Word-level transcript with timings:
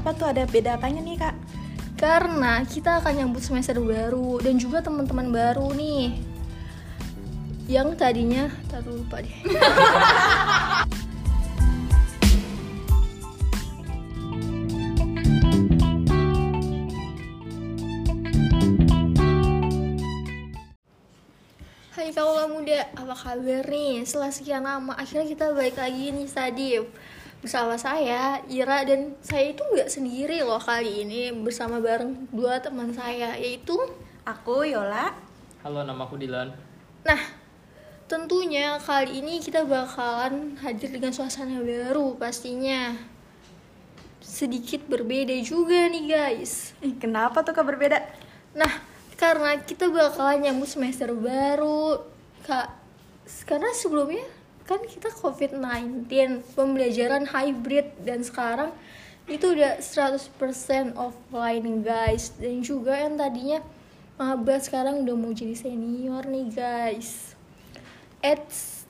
Kenapa 0.00 0.16
tuh 0.16 0.32
ada 0.32 0.48
beda 0.48 0.80
apanya 0.80 1.04
nih 1.04 1.20
kak? 1.20 1.36
Karena 2.00 2.64
kita 2.64 3.04
akan 3.04 3.20
nyambut 3.20 3.44
semester 3.44 3.76
baru 3.84 4.40
dan 4.40 4.56
juga 4.56 4.80
teman-teman 4.80 5.28
baru 5.28 5.76
nih. 5.76 6.16
Yang 7.68 8.00
tadinya, 8.00 8.48
taruh 8.72 8.96
lupa 8.96 9.20
deh. 9.20 9.28
Hai 21.92 22.08
kaula 22.16 22.48
muda, 22.48 22.88
apa 22.96 23.12
kabar 23.12 23.68
nih? 23.68 24.08
Setelah 24.08 24.32
sekian 24.32 24.64
lama, 24.64 24.96
akhirnya 24.96 25.28
kita 25.28 25.52
balik 25.52 25.76
lagi 25.76 26.08
nih 26.08 26.24
Sadif 26.24 26.88
Bersama 27.40 27.80
saya, 27.80 28.44
Ira, 28.52 28.84
dan 28.84 29.16
saya 29.24 29.56
itu 29.56 29.64
nggak 29.64 29.88
sendiri 29.88 30.44
loh 30.44 30.60
kali 30.60 31.08
ini 31.08 31.32
Bersama 31.32 31.80
bareng 31.80 32.28
dua 32.28 32.60
teman 32.60 32.92
saya, 32.92 33.32
yaitu 33.40 33.76
Aku 34.28 34.60
Yola. 34.68 35.16
Halo, 35.64 35.80
nama 35.80 36.04
aku 36.04 36.20
Dilan. 36.20 36.52
Nah, 37.04 37.20
tentunya 38.04 38.76
kali 38.76 39.24
ini 39.24 39.40
kita 39.40 39.64
bakalan 39.64 40.60
hadir 40.60 40.92
dengan 40.92 41.16
suasana 41.16 41.64
baru 41.64 42.20
pastinya 42.20 42.92
Sedikit 44.20 44.84
berbeda 44.84 45.32
juga 45.40 45.88
nih 45.88 46.04
guys 46.12 46.76
kenapa 47.00 47.40
tuh 47.40 47.56
kak 47.56 47.64
berbeda? 47.64 48.04
Nah, 48.52 48.72
karena 49.20 49.52
kita 49.60 49.92
bakalan 49.92 50.48
nyambut 50.48 50.64
semester 50.64 51.12
baru, 51.12 52.00
Kak. 52.40 52.72
Karena 53.44 53.68
sebelumnya 53.76 54.24
kan 54.70 54.86
kita 54.86 55.10
COVID-19, 55.10 56.06
pembelajaran 56.54 57.26
hybrid 57.26 57.90
dan 58.06 58.22
sekarang 58.22 58.70
itu 59.26 59.50
udah 59.50 59.82
100% 59.82 60.94
offline, 60.94 61.82
guys. 61.82 62.30
Dan 62.38 62.62
juga 62.62 62.94
yang 62.94 63.18
tadinya 63.18 63.58
maba 64.14 64.62
sekarang 64.62 65.02
udah 65.02 65.16
mau 65.18 65.34
jadi 65.34 65.58
senior 65.58 66.22
nih, 66.22 66.46
guys. 66.54 67.34
Eits, 68.22 68.86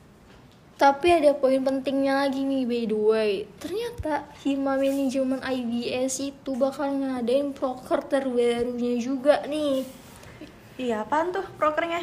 tapi 0.76 1.16
ada 1.16 1.32
poin 1.32 1.64
pentingnya 1.64 2.24
lagi 2.26 2.42
nih 2.42 2.66
by 2.66 2.82
the 2.88 2.98
way 2.98 3.32
Ternyata 3.62 4.26
Hima 4.42 4.74
Manajemen 4.74 5.38
IBS 5.38 6.18
itu 6.18 6.50
bakal 6.58 6.98
ngadain 6.98 7.54
proker 7.54 8.02
terbarunya 8.10 8.98
juga 8.98 9.46
nih 9.46 9.86
Iya, 10.80 11.04
apaan 11.04 11.36
tuh 11.36 11.44
prokernya? 11.60 12.00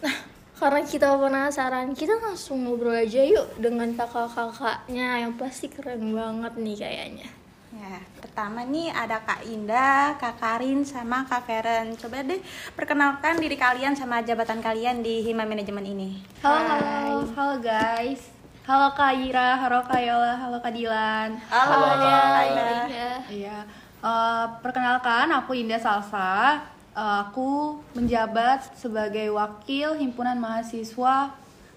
Nah, 0.00 0.16
karena 0.56 0.80
kita 0.80 1.20
penasaran, 1.20 1.92
kita 1.92 2.16
langsung 2.16 2.64
ngobrol 2.64 2.96
aja 2.96 3.20
yuk 3.20 3.60
dengan 3.60 3.92
kakak-kakaknya 3.92 5.28
yang 5.28 5.32
pasti 5.36 5.68
keren 5.68 6.16
banget 6.16 6.52
nih 6.56 6.76
kayaknya 6.80 7.28
Ya, 7.76 8.00
pertama 8.24 8.64
nih 8.64 8.88
ada 8.88 9.20
Kak 9.20 9.44
Indah, 9.44 10.16
Kak 10.16 10.40
Karin, 10.40 10.80
sama 10.80 11.28
Kak 11.28 11.44
Feren. 11.44 11.92
Coba 11.92 12.24
deh 12.24 12.40
perkenalkan 12.72 13.36
diri 13.36 13.52
kalian 13.52 13.92
sama 13.92 14.24
jabatan 14.24 14.64
kalian 14.64 15.04
di 15.04 15.20
Hima 15.20 15.44
Manajemen 15.44 15.84
ini. 15.84 16.24
Halo, 16.40 16.56
halo, 16.56 17.28
halo 17.36 17.54
guys. 17.60 18.32
Halo 18.64 18.96
Kak 18.96 19.12
Ira, 19.20 19.60
halo 19.60 19.84
Kak 19.84 20.00
Yola, 20.00 20.34
halo 20.40 20.56
Kak 20.64 20.72
Dilan. 20.72 21.36
Halo, 21.52 22.00
Kak 22.00 22.44
Indah. 22.48 22.84
Iya. 22.88 23.12
Iya. 23.28 23.58
eh, 24.00 24.44
perkenalkan, 24.64 25.28
aku 25.36 25.52
Indah 25.52 25.78
Salsa. 25.78 26.58
Eh, 26.96 27.18
aku 27.28 27.76
menjabat 27.92 28.72
sebagai 28.72 29.28
wakil 29.36 30.00
himpunan 30.00 30.40
mahasiswa 30.40 31.28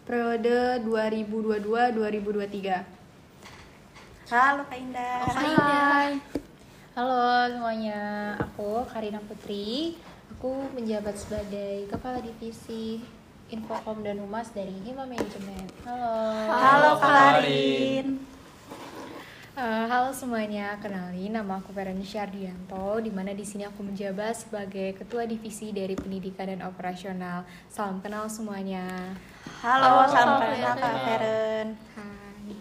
periode 0.08 0.80
2022-2023. 0.88 2.88
Halo 4.32 4.64
Kak 4.64 4.80
Indah. 4.80 5.20
Oh, 5.20 5.36
Kak 5.36 5.44
Indah. 5.44 6.16
Halo 6.96 7.52
semuanya, 7.52 8.32
aku 8.40 8.88
Karina 8.88 9.20
Putri. 9.20 10.00
Aku 10.40 10.72
menjabat 10.72 11.20
sebagai 11.20 11.92
Kepala 11.92 12.24
Divisi 12.24 13.04
Infocom 13.52 14.00
dan 14.00 14.24
Humas 14.24 14.56
dari 14.56 14.72
Hima 14.88 15.04
Manajemen. 15.04 15.68
Halo. 15.84 16.16
Halo 16.48 16.96
Kak 16.96 17.12
Karin. 17.12 17.44
Karin. 17.44 18.39
Eh, 19.60 19.86
halo 19.92 20.08
semuanya, 20.16 20.80
kenalin 20.80 21.36
nama 21.36 21.60
aku 21.60 21.76
Feren 21.76 22.00
Syardianto, 22.00 22.96
di 23.04 23.12
mana 23.12 23.36
di 23.36 23.44
sini 23.44 23.68
aku 23.68 23.84
menjabat 23.84 24.48
sebagai 24.48 24.96
Ketua 24.96 25.28
Divisi 25.28 25.76
dari 25.76 26.00
Pendidikan 26.00 26.48
dan 26.48 26.64
Operasional. 26.64 27.44
Salam 27.68 28.00
kenal 28.00 28.24
semuanya. 28.32 28.88
Halo, 29.60 30.08
Halo, 30.08 30.16
salam 30.16 30.40
kenal 30.48 30.80
Kak 30.80 30.96
Feren. 31.04 31.68
Hai. 31.92 32.56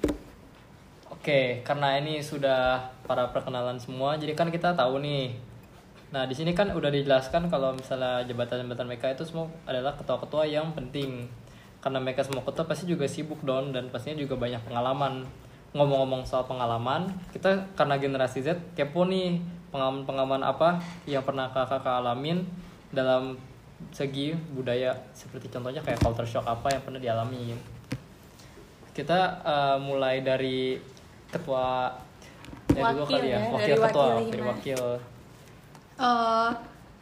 Oke, 1.07 1.63
karena 1.63 2.03
ini 2.03 2.19
sudah 2.19 2.91
para 3.07 3.31
perkenalan 3.31 3.79
semua, 3.79 4.19
jadi 4.19 4.35
kan 4.35 4.51
kita 4.51 4.75
tahu 4.75 4.99
nih. 4.99 5.39
Nah, 6.11 6.27
di 6.27 6.35
sini 6.35 6.51
kan 6.51 6.75
udah 6.75 6.91
dijelaskan 6.91 7.47
kalau 7.47 7.79
misalnya 7.79 8.27
jabatan-jabatan 8.27 8.91
mereka 8.91 9.07
itu 9.15 9.23
semua 9.23 9.47
adalah 9.71 9.95
ketua-ketua 9.95 10.51
yang 10.51 10.75
penting. 10.75 11.31
Karena 11.79 12.03
mereka 12.03 12.27
semua 12.27 12.43
ketua 12.43 12.67
pasti 12.67 12.91
juga 12.91 13.07
sibuk 13.07 13.39
dong 13.47 13.71
dan 13.71 13.87
pastinya 13.87 14.19
juga 14.19 14.35
banyak 14.35 14.67
pengalaman. 14.67 15.47
Ngomong-ngomong 15.77 16.25
soal 16.25 16.49
pengalaman, 16.49 17.13
kita 17.33 17.69
karena 17.77 18.01
generasi 18.01 18.41
Z 18.41 18.57
kepo 18.73 19.05
nih 19.05 19.41
pengalaman-pengalaman 19.69 20.41
apa 20.41 20.81
yang 21.05 21.21
pernah 21.25 21.53
kakak-kakak 21.53 22.01
alamin 22.01 22.45
dalam 22.95 23.37
segi 23.93 24.33
budaya. 24.57 24.97
Seperti 25.13 25.53
contohnya 25.53 25.85
kayak 25.85 26.01
culture 26.01 26.25
shock 26.25 26.49
apa 26.49 26.73
yang 26.73 26.83
pernah 26.83 27.01
dialami 27.01 27.53
kita 28.99 29.21
eh, 29.47 29.77
mulai 29.79 30.27
dari 30.27 30.75
ketua 31.31 31.95
ya 32.75 32.91
dulu 32.91 33.07
Wakil 33.07 33.15
kali 33.15 33.29
ya, 33.31 33.39
ya, 33.39 33.41
wakil 33.55 33.77
dari 33.79 33.83
ketua 33.87 34.07
wakil 34.19 34.43
wakil. 34.43 34.83
Eh, 35.99 36.51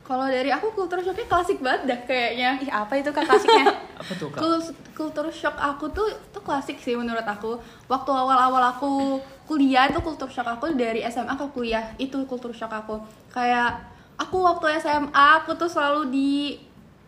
kalau 0.07 0.31
dari 0.31 0.55
aku 0.55 0.71
kultur 0.71 1.03
shocknya 1.03 1.27
klasik 1.27 1.59
banget 1.59 1.83
dah 1.91 2.01
kayaknya. 2.07 2.63
Ih, 2.63 2.71
apa 2.71 2.95
itu 2.95 3.11
Kak 3.11 3.27
klasiknya? 3.27 3.67
apa 4.01 4.13
tuh 4.15 4.31
kak 4.31 4.39
Kul- 4.39 4.77
kultur 4.95 5.27
shock 5.35 5.59
aku 5.59 5.91
tuh 5.91 6.07
tuh 6.31 6.43
klasik 6.47 6.79
sih 6.79 6.95
menurut 6.95 7.27
aku. 7.27 7.59
Waktu 7.91 8.11
awal-awal 8.15 8.63
aku 8.71 9.19
kuliah 9.51 9.91
itu 9.91 9.99
kultur 9.99 10.31
shock 10.31 10.47
aku 10.47 10.79
dari 10.79 11.03
SMA 11.11 11.35
ke 11.35 11.47
kuliah 11.51 11.91
itu 11.99 12.23
kultur 12.31 12.55
shock 12.55 12.71
aku. 12.71 13.03
Kayak 13.35 13.83
aku 14.15 14.47
waktu 14.47 14.79
SMA 14.79 15.43
aku 15.43 15.59
tuh 15.59 15.67
selalu 15.67 16.15
di 16.15 16.55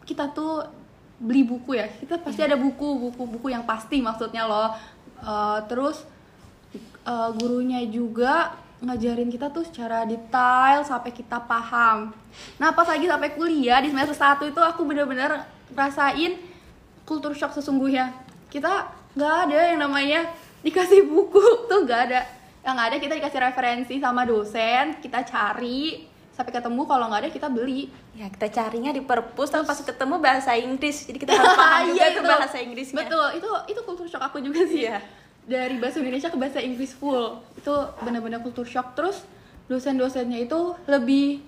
kita 0.03 0.35
tuh 0.35 0.67
beli 1.23 1.47
buku 1.47 1.79
ya. 1.79 1.87
Kita 1.87 2.19
pasti 2.19 2.43
ada 2.43 2.59
buku, 2.59 2.99
buku-buku 3.15 3.55
yang 3.55 3.63
pasti 3.63 4.03
maksudnya 4.03 4.43
loh. 4.43 4.75
Eh, 5.23 5.59
terus 5.71 6.03
eh, 7.07 7.31
gurunya 7.39 7.87
juga 7.87 8.59
ngajarin 8.79 9.27
kita 9.27 9.51
tuh 9.51 9.67
secara 9.67 10.07
detail 10.07 10.87
sampai 10.87 11.11
kita 11.11 11.43
paham. 11.43 12.15
Nah 12.57 12.71
pas 12.71 12.87
lagi 12.87 13.05
sampai 13.05 13.35
kuliah 13.35 13.83
di 13.83 13.91
semester 13.91 14.15
1 14.15 14.55
itu 14.55 14.61
aku 14.63 14.87
bener-bener 14.87 15.43
ngerasain 15.75 16.39
kultur 17.03 17.35
shock 17.35 17.53
sesungguhnya. 17.53 18.15
Kita 18.47 18.87
nggak 19.13 19.35
ada 19.45 19.59
yang 19.75 19.83
namanya 19.83 20.31
dikasih 20.63 21.05
buku 21.05 21.43
tuh 21.71 21.83
nggak 21.83 22.01
ada. 22.07 22.21
Yang 22.63 22.77
ada 22.79 22.97
kita 22.99 23.13
dikasih 23.19 23.41
referensi 23.41 23.95
sama 23.99 24.23
dosen, 24.23 25.01
kita 25.01 25.25
cari 25.25 26.05
sampai 26.31 26.55
ketemu 26.55 26.83
kalau 26.87 27.11
nggak 27.11 27.21
ada 27.27 27.31
kita 27.35 27.49
beli. 27.51 27.91
Ya, 28.15 28.31
kita 28.31 28.47
carinya 28.47 28.95
di 28.95 29.03
perpus 29.03 29.51
tapi 29.51 29.67
pas 29.67 29.75
ketemu 29.75 30.15
bahasa 30.23 30.55
Inggris. 30.55 31.03
Jadi 31.03 31.19
kita 31.19 31.35
harus 31.39 31.51
paham 31.51 31.83
juga 31.91 31.99
Iya, 31.99 32.07
itu. 32.15 32.21
bahasa 32.23 32.59
Inggrisnya. 32.63 32.99
Betul, 33.03 33.27
itu 33.43 33.49
itu 33.75 33.81
kultur 33.83 34.07
shock 34.07 34.23
aku 34.23 34.39
juga 34.39 34.63
sih. 34.63 34.87
Iya. 34.87 35.03
Dari 35.49 35.81
bahasa 35.81 35.97
Indonesia 35.99 36.29
ke 36.29 36.37
bahasa 36.37 36.61
Inggris 36.61 36.93
full. 36.93 37.41
Itu 37.57 37.73
benar-benar 38.05 38.45
kultur 38.45 38.69
shock. 38.69 38.93
Terus 38.93 39.25
dosen-dosennya 39.67 40.45
itu 40.45 40.77
lebih 40.85 41.41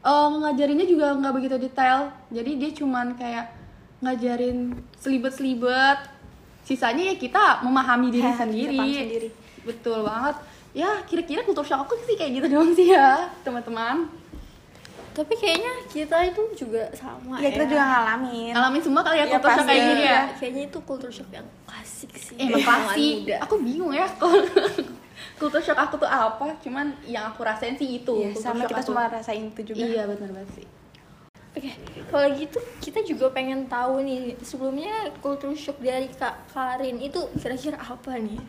eh, 0.00 0.28
ngajarinnya 0.38 0.86
juga 0.86 1.12
nggak 1.12 1.34
begitu 1.34 1.56
detail. 1.58 2.14
Jadi 2.30 2.50
dia 2.56 2.70
cuman 2.70 3.18
kayak 3.18 3.50
ngajarin 3.98 4.78
selibet-selibet. 4.98 5.98
Sisanya 6.62 7.12
ya 7.12 7.14
kita 7.14 7.60
memahami 7.60 8.08
diri 8.08 8.24
Ya, 8.24 8.38
sendiri. 8.38 8.78
sendiri. 8.78 9.28
Betul 9.66 10.06
banget. 10.06 10.36
Ya, 10.74 11.02
kira-kira 11.04 11.42
kultur 11.42 11.62
shock 11.62 11.84
aku 11.84 11.94
sih 12.02 12.14
kayak 12.14 12.40
gitu 12.40 12.46
doang 12.50 12.74
sih 12.74 12.90
ya, 12.90 13.30
teman-teman. 13.42 14.10
Tapi 15.14 15.30
kayaknya 15.32 15.72
kita 15.86 16.16
itu 16.26 16.42
juga 16.58 16.90
sama 16.92 17.38
Ya, 17.38 17.48
kita 17.48 17.64
juga 17.64 17.84
ngalamin. 17.84 18.50
Ngalamin 18.50 18.82
semua 18.82 19.00
kali 19.00 19.16
ya 19.16 19.24
Iya, 19.24 19.30
kultur 19.32 19.54
shock 19.54 19.66
kayak 19.66 19.84
gini 19.86 20.02
ya. 20.02 20.22
Kayaknya 20.34 20.62
itu 20.66 20.78
kultur 20.82 21.10
shock 21.10 21.30
yang 21.30 21.46
klasik 21.62 22.10
sih 22.12 22.34
Eh, 22.34 22.44
emang 22.44 22.58
Kalangan 22.58 22.82
klasik. 22.90 23.14
muda. 23.22 23.36
Aku 23.40 23.54
bingung 23.62 23.92
ya 23.94 24.06
kultur 25.40 25.62
shock 25.62 25.78
aku 25.78 25.94
tuh 25.96 26.10
apa. 26.10 26.46
Cuman 26.58 26.86
yang 27.06 27.30
aku 27.30 27.40
rasain 27.40 27.74
sih 27.74 28.02
itu. 28.02 28.12
Iya, 28.12 28.34
kultur 28.34 28.42
sama 28.42 28.60
shock 28.60 28.70
kita 28.70 28.80
aku. 28.82 28.88
semua 28.90 29.04
rasain 29.06 29.44
itu 29.46 29.60
juga. 29.64 29.78
Iya, 29.80 30.02
benar 30.04 30.30
banget 30.32 30.50
sih. 30.52 30.66
Oke, 31.54 31.70
kalau 32.10 32.26
gitu 32.34 32.58
kita 32.82 32.98
juga 33.06 33.30
pengen 33.30 33.70
tahu 33.70 34.02
nih 34.02 34.34
sebelumnya 34.42 34.90
kultur 35.22 35.54
shock 35.54 35.78
dari 35.78 36.10
Kak 36.10 36.50
Karin 36.50 36.98
itu 36.98 37.30
kira-kira 37.38 37.78
apa 37.78 38.18
nih? 38.18 38.42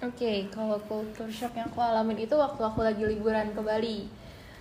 Oke, 0.00 0.48
kalau 0.48 0.80
culture 0.80 1.28
shock 1.28 1.52
yang 1.52 1.68
aku 1.68 1.76
alamin 1.76 2.16
itu 2.16 2.32
waktu 2.32 2.62
aku 2.62 2.80
lagi 2.80 3.04
liburan 3.04 3.52
ke 3.52 3.60
Bali. 3.60 4.08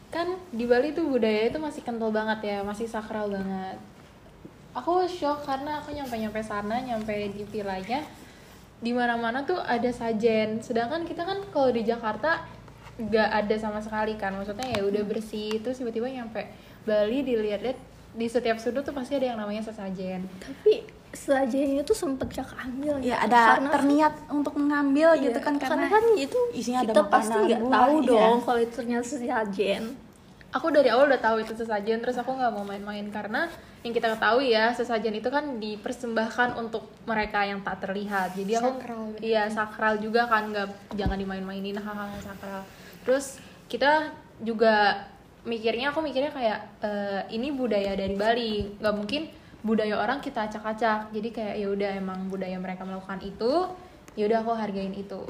Kan 0.10 0.40
di 0.56 0.64
Bali 0.64 0.96
tuh 0.96 1.08
budaya 1.08 1.52
itu 1.52 1.60
masih 1.60 1.84
kental 1.84 2.10
banget 2.12 2.40
ya, 2.48 2.58
masih 2.64 2.88
sakral 2.88 3.28
banget. 3.32 3.78
Aku 4.78 5.04
shock 5.10 5.44
karena 5.44 5.82
aku 5.82 5.92
nyampe-nyampe 5.92 6.40
sana, 6.46 6.80
nyampe 6.80 7.34
di 7.34 7.44
villanya 7.50 8.06
di 8.78 8.94
mana-mana 8.94 9.42
tuh 9.42 9.58
ada 9.58 9.90
sajen. 9.90 10.62
Sedangkan 10.62 11.04
kita 11.04 11.26
kan 11.26 11.42
kalau 11.50 11.74
di 11.74 11.82
Jakarta 11.82 12.46
nggak 12.98 13.30
ada 13.30 13.56
sama 13.62 13.78
sekali 13.78 14.18
kan 14.18 14.34
maksudnya 14.34 14.74
ya 14.74 14.82
udah 14.82 15.06
bersih 15.06 15.62
terus 15.62 15.78
tiba-tiba 15.78 16.10
nyampe 16.10 16.50
Bali 16.82 17.22
dilihat-lihat 17.22 17.78
di 18.18 18.26
setiap 18.26 18.58
sudut 18.58 18.82
tuh 18.82 18.90
pasti 18.98 19.22
ada 19.22 19.30
yang 19.30 19.38
namanya 19.38 19.62
sesajen 19.62 20.26
tapi 20.42 20.82
sesajennya 21.18 21.82
tuh 21.82 21.98
sempet 21.98 22.30
kakak 22.30 22.54
ambil 22.62 23.02
ya 23.02 23.18
gitu. 23.18 23.26
ada 23.26 23.42
Karena- 23.58 23.72
terniat 23.74 24.14
untuk 24.30 24.54
mengambil 24.56 25.10
Iya, 25.18 25.24
gitu 25.26 25.40
kan 25.42 25.54
karena, 25.58 25.90
kan 25.90 26.04
itu 26.14 26.38
isinya 26.54 26.80
ada 26.86 26.94
kita 26.94 27.02
pasti 27.10 27.34
makanan, 27.34 27.50
nggak 27.50 27.62
tahu 27.74 27.96
iya. 27.98 28.10
dong 28.14 28.38
kalau 28.46 28.60
itu 28.62 28.74
ternyata 28.78 29.06
sesajen 29.06 29.84
aku 30.48 30.68
dari 30.72 30.90
awal 30.90 31.06
udah 31.12 31.22
tahu 31.22 31.38
itu 31.44 31.54
sesajen 31.54 31.98
terus 32.00 32.16
aku 32.16 32.32
nggak 32.32 32.52
mau 32.54 32.64
main-main 32.64 33.04
karena 33.10 33.50
yang 33.84 33.94
kita 33.94 34.16
ketahui 34.16 34.52
ya 34.52 34.72
sesajen 34.72 35.14
itu 35.14 35.28
kan 35.28 35.60
dipersembahkan 35.60 36.56
untuk 36.56 36.88
mereka 37.04 37.44
yang 37.44 37.60
tak 37.62 37.84
terlihat 37.84 38.32
jadi 38.34 38.62
aku 38.62 38.80
Sakral, 38.80 39.02
bener. 39.12 39.22
iya 39.22 39.44
sakral 39.50 39.94
juga 40.00 40.26
kan 40.26 40.50
nggak 40.50 40.68
jangan 40.96 41.18
dimain-mainin 41.18 41.78
hal-hal 41.78 42.10
sakral 42.22 42.62
terus 43.04 43.38
kita 43.68 44.12
juga 44.40 45.06
mikirnya 45.44 45.92
aku 45.92 46.00
mikirnya 46.04 46.32
kayak 46.32 46.60
eh, 46.84 47.22
ini 47.32 47.52
budaya 47.52 47.96
dari 47.96 48.16
Bali 48.16 48.52
nggak 48.80 48.96
mungkin 48.96 49.24
budaya 49.60 49.96
orang 49.96 50.20
kita 50.20 50.46
acak-acak. 50.46 51.10
Jadi 51.10 51.30
kayak 51.30 51.56
ya 51.56 51.68
udah 51.68 51.92
emang 51.94 52.28
budaya 52.28 52.58
mereka 52.58 52.84
melakukan 52.84 53.20
itu 53.20 53.52
ya 54.14 54.26
udah 54.26 54.38
aku 54.42 54.54
hargain 54.54 54.92
itu. 54.92 55.22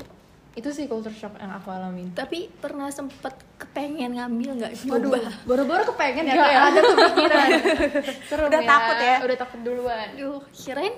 Itu 0.53 0.74
sih 0.74 0.89
culture 0.89 1.13
shock 1.13 1.38
yang 1.38 1.53
aku 1.53 1.69
alamin. 1.69 2.09
Tapi 2.12 2.50
pernah 2.51 2.89
sempet 2.89 3.29
kepengen 3.56 4.18
ngambil 4.18 4.57
nggak 4.57 4.74
coba 4.83 5.18
baru-baru 5.45 5.83
kepengen 5.88 6.25
ya 6.25 6.35
kayak 6.35 6.62
ada 6.65 6.79
kepikiran. 6.81 7.47
Serem 8.29 8.47
Udah 8.50 8.62
takut 8.63 8.97
ya? 8.97 9.15
udah 9.21 9.38
takut 9.38 9.59
duluan. 9.62 10.07
Aduh, 10.12 10.41
kirain 10.50 10.95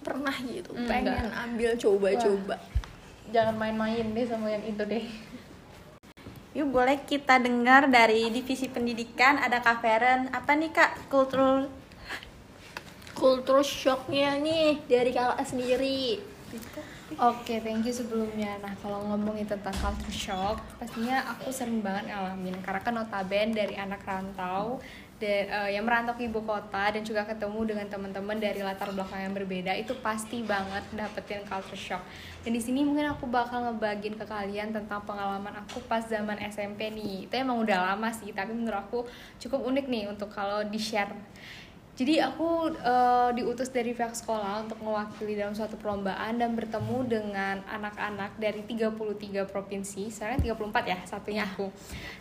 pernah 0.00 0.32
gitu 0.38 0.70
Hmm, 0.72 0.86
pengen 0.86 1.12
enggak. 1.12 1.42
ambil 1.42 1.70
coba-coba. 1.76 2.56
Jangan 3.30 3.54
main-main 3.54 4.06
deh 4.06 4.26
sama 4.26 4.46
yang 4.48 4.62
itu 4.62 4.82
deh. 4.84 5.04
Yuk 6.56 6.70
boleh 6.70 6.98
kita 7.02 7.38
dengar 7.38 7.86
dari 7.86 8.26
divisi 8.26 8.66
pendidikan 8.66 9.38
ada 9.38 9.58
Kak 9.58 9.82
Feren. 9.82 10.30
Apa 10.30 10.54
nih 10.54 10.70
Kak 10.70 11.06
kultur 11.06 11.66
kultur 13.20 13.60
shocknya 13.60 14.40
nih 14.40 14.80
dari 14.88 15.12
kakak 15.12 15.44
sendiri 15.44 16.16
Oke, 17.18 17.58
thank 17.62 17.82
you 17.82 17.90
sebelumnya. 17.90 18.54
Nah, 18.62 18.70
kalau 18.78 19.02
ngomongin 19.10 19.42
tentang 19.42 19.74
culture 19.82 20.14
shock, 20.14 20.62
pastinya 20.78 21.18
aku 21.34 21.50
sering 21.50 21.82
banget 21.82 22.10
ngalamin 22.14 22.54
karena 22.62 22.80
kan 22.86 22.94
notaben 22.94 23.50
dari 23.50 23.74
anak 23.74 24.06
rantau 24.06 24.78
da- 25.18 25.46
eh, 25.46 25.70
yang 25.74 25.84
merantau 25.84 26.14
ke 26.14 26.30
ibu 26.30 26.40
kota 26.46 26.94
dan 26.94 27.02
juga 27.02 27.26
ketemu 27.26 27.60
dengan 27.66 27.86
teman-teman 27.90 28.38
dari 28.38 28.62
latar 28.62 28.94
belakang 28.94 29.26
yang 29.26 29.34
berbeda 29.34 29.74
itu 29.76 29.92
pasti 30.00 30.46
banget 30.46 30.86
dapetin 30.94 31.42
culture 31.44 31.76
shock. 31.76 32.02
Dan 32.46 32.56
di 32.56 32.62
sini 32.62 32.86
mungkin 32.86 33.10
aku 33.10 33.26
bakal 33.26 33.68
ngebagiin 33.68 34.14
ke 34.14 34.24
kalian 34.24 34.70
tentang 34.70 35.02
pengalaman 35.04 35.66
aku 35.66 35.82
pas 35.90 36.06
zaman 36.06 36.38
SMP 36.46 36.94
nih. 36.94 37.26
Itu 37.26 37.34
emang 37.36 37.58
udah 37.60 37.94
lama 37.94 38.08
sih, 38.14 38.30
tapi 38.30 38.54
menurut 38.54 38.80
aku 38.86 39.02
cukup 39.42 39.66
unik 39.66 39.86
nih 39.90 40.04
untuk 40.08 40.30
kalau 40.30 40.62
di-share 40.66 41.10
jadi 41.98 42.32
aku 42.32 42.72
eh, 42.72 43.30
diutus 43.36 43.68
dari 43.68 43.92
pihak 43.92 44.16
sekolah 44.16 44.64
untuk 44.64 44.80
mewakili 44.80 45.36
dalam 45.36 45.52
suatu 45.52 45.76
perlombaan 45.76 46.40
dan 46.40 46.56
bertemu 46.56 46.98
dengan 47.04 47.56
anak-anak 47.68 48.40
dari 48.40 48.64
33 48.64 49.44
provinsi. 49.44 50.08
Sekarang 50.08 50.40
34 50.40 50.86
ya, 50.88 50.98
satunya 51.04 51.44
aku. 51.44 51.68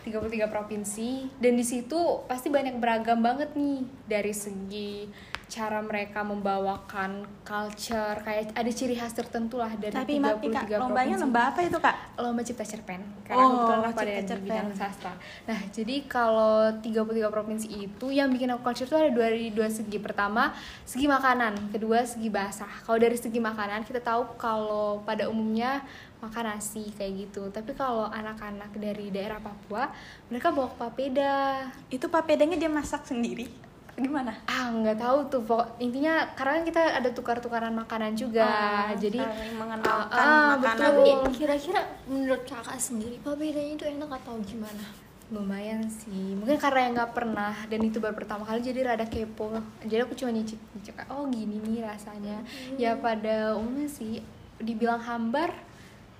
33 0.03 0.51
provinsi 0.51 1.31
dan 1.39 1.55
di 1.55 1.63
situ 1.63 1.95
pasti 2.27 2.51
banyak 2.51 2.75
beragam 2.81 3.23
banget 3.23 3.55
nih 3.55 3.87
dari 4.03 4.33
segi 4.35 5.07
cara 5.49 5.81
mereka 5.81 6.21
membawakan 6.21 7.25
culture 7.41 8.21
kayak 8.21 8.53
ada 8.53 8.69
ciri 8.69 8.93
khas 8.93 9.17
tertentu 9.17 9.57
lah 9.57 9.73
dari 9.73 9.91
Tapi 9.91 10.21
maaf 10.21 10.37
nih 10.37 10.53
33 10.53 10.53
Kak, 10.53 10.77
lombanya 10.77 11.17
provinsi 11.17 11.23
lomba 11.25 11.41
apa 11.49 11.59
itu 11.65 11.77
Kak? 11.81 11.95
lomba 12.21 12.41
cipta 12.45 12.61
cerpen 12.63 13.01
karena 13.25 13.41
Oh, 13.41 13.49
kebetulan 13.49 13.79
aku 13.81 13.89
cipta 13.89 14.05
ada 14.05 14.13
di 14.13 14.29
cerpen. 14.29 14.45
bidang 14.45 14.69
sastra. 14.77 15.13
Nah, 15.49 15.59
jadi 15.73 15.95
kalau 16.05 16.53
33 16.77 17.27
provinsi 17.27 17.67
itu 17.67 18.05
yang 18.09 18.29
bikin 18.29 18.53
aku 18.53 18.61
culture 18.61 18.85
itu 18.85 18.93
ada 18.93 19.09
dari 19.09 19.49
dua 19.49 19.65
segi. 19.67 19.97
Pertama, 19.97 20.53
segi 20.85 21.09
makanan, 21.09 21.73
kedua 21.73 22.05
segi 22.05 22.29
bahasa. 22.29 22.69
Kalau 22.85 23.01
dari 23.01 23.17
segi 23.17 23.41
makanan 23.41 23.81
kita 23.83 23.99
tahu 23.99 24.37
kalau 24.37 25.01
pada 25.01 25.25
umumnya 25.25 25.81
makan 26.19 26.45
nasi 26.51 26.91
kayak 26.93 27.25
gitu. 27.25 27.47
Tapi 27.49 27.73
kalau 27.73 28.05
anak-anak 28.05 28.69
dari 28.75 29.09
daerah 29.09 29.39
Papua, 29.39 29.89
mereka 30.27 30.51
bawa 30.51 30.69
papeda. 30.75 31.65
Itu 31.87 32.11
papedanya 32.11 32.53
dia 32.53 32.67
masak 32.67 33.07
sendiri. 33.07 33.68
Gimana? 33.99 34.31
Ah, 34.47 34.71
nggak 34.71 34.97
tahu 34.97 35.17
tuh. 35.27 35.41
Pokok, 35.43 35.77
intinya 35.77 36.23
karena 36.33 36.51
kan 36.59 36.63
kita 36.63 36.81
ada 37.03 37.09
tukar-tukaran 37.11 37.75
makanan 37.75 38.15
juga. 38.15 38.47
Ah, 38.47 38.91
jadi 38.95 39.19
mengenalkan 39.53 40.15
ah, 40.15 40.55
makanan. 40.55 40.91
betul. 40.95 41.31
kira-kira 41.35 41.81
menurut 42.07 42.41
kakak 42.47 42.79
sendiri 42.79 43.19
papedanya 43.19 43.75
itu 43.75 43.85
enak 43.85 44.09
atau 44.23 44.39
gimana 44.41 44.87
lumayan 45.29 45.85
sih 45.85 46.33
mungkin 46.33 46.57
karena 46.57 46.89
yang 46.89 46.93
nggak 46.97 47.13
pernah 47.13 47.53
dan 47.69 47.85
itu 47.85 48.01
baru 48.01 48.17
pertama 48.17 48.41
kali 48.49 48.65
jadi 48.65 48.81
rada 48.81 49.05
kepo 49.05 49.61
jadi 49.85 50.01
aku 50.09 50.17
cuma 50.17 50.33
nyicip 50.33 50.57
nyicip 50.73 50.97
oh 51.13 51.29
gini 51.29 51.61
nih 51.61 51.85
rasanya 51.85 52.41
ya 52.81 52.97
pada 52.97 53.53
umumnya 53.53 53.85
sih 53.85 54.25
dibilang 54.57 54.97
hambar 54.97 55.53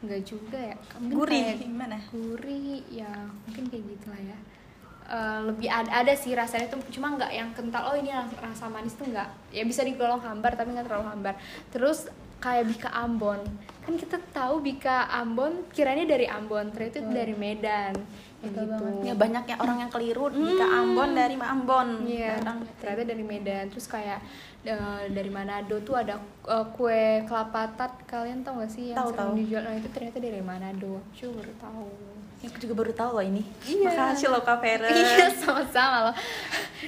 nggak 0.05 0.21
juga 0.23 0.61
ya 0.61 0.77
Mungkin 1.01 1.17
Gurih 1.17 1.41
kayak 1.41 1.59
gimana? 1.65 1.97
gurih 2.13 2.85
ya 2.87 3.11
mungkin 3.49 3.63
kayak 3.67 3.83
gitulah 3.97 4.21
ya 4.21 4.37
Eh, 5.09 5.39
lebih 5.41 5.65
ada, 5.65 6.05
ada 6.05 6.13
sih 6.13 6.37
rasanya 6.37 6.69
tuh 6.69 6.77
cuma 6.93 7.17
nggak 7.17 7.33
yang 7.33 7.49
kental 7.49 7.81
oh 7.81 7.97
ini 7.97 8.13
ras- 8.13 8.29
rasa 8.37 8.69
manis 8.69 8.93
tuh 8.93 9.09
nggak 9.09 9.25
ya 9.49 9.65
bisa 9.65 9.81
digolong 9.81 10.21
hambar 10.21 10.53
tapi 10.53 10.69
nggak 10.69 10.85
terlalu 10.85 11.09
hambar 11.09 11.33
terus 11.73 12.13
kayak 12.37 12.69
bika 12.69 12.93
Ambon 12.93 13.41
kan 13.81 13.97
kita 13.97 14.21
tahu 14.29 14.61
bika 14.61 15.09
Ambon 15.09 15.65
kiranya 15.73 16.05
dari 16.05 16.29
Ambon 16.29 16.69
ternyata 16.69 17.01
itu 17.01 17.09
dari 17.09 17.33
Medan 17.33 17.97
kayak 18.37 18.53
gitu 18.53 18.85
Ya 19.01 19.13
banyak 19.17 19.43
yang 19.49 19.59
orang 19.59 19.77
yang 19.81 19.89
keliru 19.89 20.29
jika 20.29 20.65
Ambon 20.77 21.09
dari 21.11 21.35
Ambon. 21.35 21.87
Iya, 22.05 22.39
Kadang 22.39 22.57
ternyata 22.77 23.03
dari 23.03 23.23
Medan. 23.25 23.65
Terus 23.67 23.89
kayak 23.89 24.19
eh, 24.63 25.03
dari 25.09 25.27
Manado 25.27 25.75
tuh 25.81 25.97
ada 25.97 26.15
eh, 26.47 26.65
kue 26.71 27.25
kelapa 27.25 27.67
tart. 27.75 27.99
Kalian 28.05 28.39
tahu 28.39 28.63
gak 28.63 28.71
sih 28.71 28.93
yang 28.93 28.97
Tahu, 29.01 29.09
sering 29.11 29.19
tahu. 29.25 29.35
dijual? 29.35 29.63
Nah, 29.67 29.75
itu 29.75 29.89
ternyata 29.91 30.17
dari 30.21 30.39
Manado. 30.39 31.03
Aku 31.03 31.35
baru 31.35 31.53
tahu. 31.59 31.87
Aku 32.39 32.55
juga 32.55 32.71
baru 32.71 32.95
tahu 32.95 33.19
loh 33.19 33.25
ini. 33.25 33.43
Iya. 33.67 33.91
Makasih 33.91 34.31
loh 34.31 34.39
Kak. 34.39 34.63
Iya, 34.63 35.27
sama-sama 35.29 36.07
loh. 36.07 36.15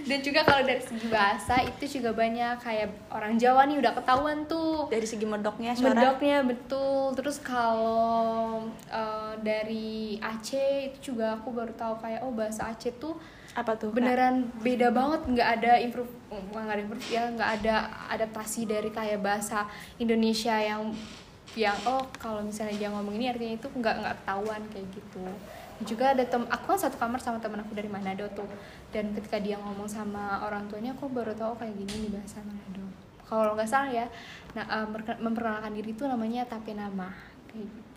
Dan 0.08 0.24
juga 0.24 0.48
kalau 0.48 0.64
dari 0.64 0.80
segi 0.80 1.12
bahasa 1.12 1.60
itu 1.60 2.00
juga 2.00 2.16
banyak 2.16 2.56
kayak 2.58 3.12
orang 3.12 3.36
Jawa 3.36 3.68
nih 3.68 3.84
udah 3.84 3.92
ketahuan 3.92 4.48
tuh 4.48 4.88
Dari 4.88 5.04
segi 5.04 5.28
medoknya 5.28 5.76
suara. 5.76 5.92
Medoknya 5.92 6.48
betul. 6.48 7.12
Terus 7.20 7.44
kalau 7.44 8.64
eh, 8.88 9.34
dari 9.44 10.16
Aceh 10.18 10.96
itu 10.96 11.12
juga 11.12 11.36
aku 11.36 11.52
baru 11.52 11.76
tahu 11.76 12.00
kayak 12.00 12.24
oh 12.24 12.32
bahasa 12.32 12.72
Aceh 12.72 12.96
tuh 12.96 13.20
Apa 13.52 13.76
tuh? 13.76 13.92
Kak? 13.92 14.00
beneran 14.00 14.48
beda 14.64 14.88
banget 14.96 15.28
nggak 15.28 15.50
ada 15.60 15.72
improve 15.76 16.08
nggak 16.32 16.64
ada 16.72 16.80
improve 16.80 17.08
ya 17.12 17.24
nggak 17.28 17.50
ada 17.60 17.76
adaptasi 18.08 18.64
dari 18.64 18.88
kayak 18.88 19.20
bahasa 19.20 19.68
Indonesia 20.00 20.56
yang 20.56 20.96
yang 21.54 21.76
oh 21.84 22.00
kalau 22.14 22.40
misalnya 22.40 22.76
dia 22.78 22.90
ngomong 22.90 23.12
ini 23.14 23.28
artinya 23.28 23.54
itu 23.54 23.68
nggak 23.70 23.96
nggak 23.98 24.16
ketahuan 24.18 24.62
kayak 24.68 24.88
gitu 24.90 25.26
juga 25.82 26.06
ada 26.10 26.24
tem 26.24 26.44
aku 26.44 26.66
kan 26.68 26.80
satu 26.80 26.96
kamar 26.96 27.18
sama 27.18 27.38
temen 27.38 27.60
aku 27.60 27.74
dari 27.74 27.88
Manado 27.88 28.24
tuh 28.32 28.48
dan 28.90 29.12
ketika 29.12 29.36
dia 29.36 29.58
ngomong 29.58 29.86
sama 29.86 30.40
orang 30.42 30.64
tuanya 30.66 30.92
aku 30.92 31.08
baru 31.08 31.34
tahu 31.34 31.58
kayak 31.58 31.76
gini 31.76 32.06
di 32.06 32.10
bahasa 32.10 32.40
Manado 32.40 32.86
kalau 33.22 33.52
nggak 33.52 33.66
salah 33.66 33.90
ya 33.90 34.06
nah 34.52 34.64
merke- 34.86 35.18
memperkenalkan 35.18 35.74
diri 35.74 35.92
itu 35.92 36.04
namanya 36.04 36.46
tape 36.46 36.72
nama 36.72 37.12
kayak 37.46 37.68
gitu 37.68 37.90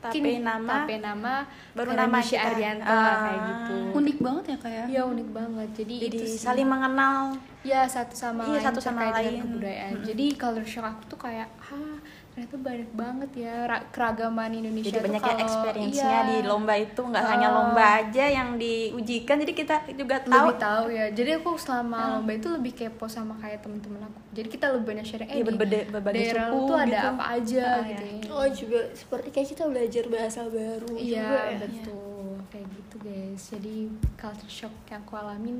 Tape 0.00 0.16
Mungkin 0.16 0.40
nama 0.40 0.72
tape 0.80 0.96
nama 0.96 1.44
baru 1.76 1.92
nama 1.92 2.18
kita. 2.18 2.40
Arianto 2.40 2.88
Ah. 2.88 3.20
kayak 3.20 3.40
gitu 3.44 3.74
unik 3.92 4.16
banget 4.18 4.44
ya 4.46 4.56
kayak 4.56 4.84
Iya 4.88 5.02
unik 5.04 5.28
banget. 5.28 5.68
Jadi, 5.76 5.94
jadi 6.00 6.16
itu 6.16 6.24
sih. 6.26 6.40
saling 6.40 6.64
mengenal. 6.64 7.36
ya 7.60 7.84
satu 7.84 8.16
sama 8.16 8.48
Iya, 8.48 8.56
lain 8.56 8.64
satu 8.64 8.80
sama 8.80 9.00
terkait 9.04 9.12
dengan 9.12 9.28
lain. 9.28 9.42
kebudayaan. 9.44 9.92
Jadi 10.00 10.24
culture 10.32 10.64
shock 10.64 10.86
aku 10.88 11.02
tuh 11.04 11.18
kayak, 11.20 11.52
ah 11.60 12.00
ternyata 12.30 12.56
banyak 12.56 12.90
banget 12.92 13.30
ya 13.36 13.54
ra- 13.64 13.84
keragaman 13.88 14.50
Indonesia. 14.52 14.86
Jadi 14.86 14.94
tuh 14.94 15.04
banyak 15.04 15.20
ya 15.20 15.26
kalau- 15.26 15.42
experience-nya 15.42 16.08
iya, 16.16 16.28
di 16.30 16.36
lomba 16.42 16.74
itu 16.74 17.00
nggak 17.02 17.20
Ah. 17.20 17.30
hanya 17.30 17.48
lomba 17.50 17.84
aja 17.98 18.24
yang 18.26 18.48
diujikan. 18.54 19.36
Jadi 19.36 19.52
kita 19.52 19.74
juga 19.92 20.16
tahu 20.20 20.46
lebih 20.46 20.58
tahu 20.58 20.84
ya. 20.88 21.06
Jadi 21.10 21.30
aku 21.34 21.50
selama 21.56 21.98
lomba 22.14 22.32
itu 22.32 22.48
lebih 22.48 22.72
kepo 22.72 23.06
sama 23.06 23.34
kayak 23.36 23.60
temen-temen 23.60 24.00
aku. 24.00 24.18
Jadi 24.32 24.48
kita 24.48 24.66
lebih 24.70 24.86
banyak 24.88 25.04
sharing. 25.04 25.28
Iya, 25.28 25.36
di 25.36 25.44
berbeda- 25.44 25.86
berbagai 25.90 26.16
daerah 26.22 26.46
suku 26.46 26.58
tuh 26.62 26.76
ada 26.78 26.86
gitu. 26.88 27.08
apa 27.10 27.24
aja 27.30 27.64
Ah, 27.66 27.82
gitu. 27.84 28.04
iya. 28.04 28.16
ya. 28.16 28.32
oh 28.32 28.48
juga 28.48 28.80
seperti 28.92 29.28
kayak 29.30 29.48
kita 29.48 29.64
belajar 29.66 30.04
bahasa 30.06 30.40
baru 30.44 30.92
Iya 30.92 31.18
juga 31.20 31.38
ya 31.44 31.58
betul 31.58 32.08
kayak 32.48 32.66
gitu 32.70 32.96
guys. 33.00 33.42
Jadi 33.48 33.76
culture 34.14 34.48
shock 34.50 34.74
yang 34.86 35.02
aku 35.02 35.12
alamin 35.14 35.56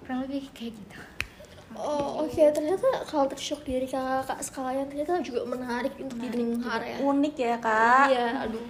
kurang 0.00 0.22
lebih 0.22 0.48
kayak 0.50 0.72
gitu. 0.72 0.98
Oh 1.74 2.22
oke 2.22 2.38
ternyata 2.54 3.02
culture 3.02 3.40
shock 3.40 3.66
dari 3.66 3.84
kakak 3.84 4.38
sekalian 4.38 4.86
ternyata 4.86 5.18
juga 5.18 5.42
menarik 5.44 5.92
untuk 5.98 6.16
didengar 6.22 6.78
ya. 6.78 6.96
unik 7.02 7.34
ya 7.34 7.56
kak. 7.58 8.06
Iya 8.12 8.26
aduh. 8.46 8.64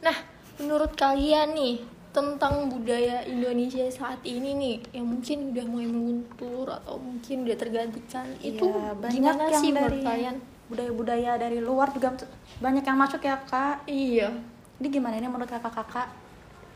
Nah 0.00 0.16
menurut 0.56 0.96
kalian 0.96 1.52
nih 1.52 1.76
tentang 2.10 2.66
budaya 2.66 3.22
Indonesia 3.22 3.86
saat 3.86 4.18
ini 4.26 4.50
nih 4.58 4.76
yang 4.98 5.06
mungkin 5.06 5.54
udah 5.54 5.64
mulai 5.68 5.86
meluntur 5.86 6.66
atau 6.66 6.98
mungkin 6.98 7.46
udah 7.46 7.54
tergantikan 7.54 8.26
itu 8.42 8.66
Iya, 8.66 8.98
banyak 8.98 9.14
gimana 9.14 9.44
yang 9.46 9.62
sih 9.62 9.70
dari 9.70 10.00
kalian? 10.02 10.36
budaya-budaya 10.66 11.38
dari 11.38 11.58
luar 11.62 11.90
juga 11.94 12.14
banyak 12.58 12.82
yang 12.82 12.98
masuk 12.98 13.22
ya 13.22 13.38
kak. 13.46 13.86
Iya. 13.86 14.34
Ini 14.80 14.86
gimana 14.90 15.18
ini 15.18 15.28
menurut 15.30 15.46
kakak-kakak? 15.46 16.08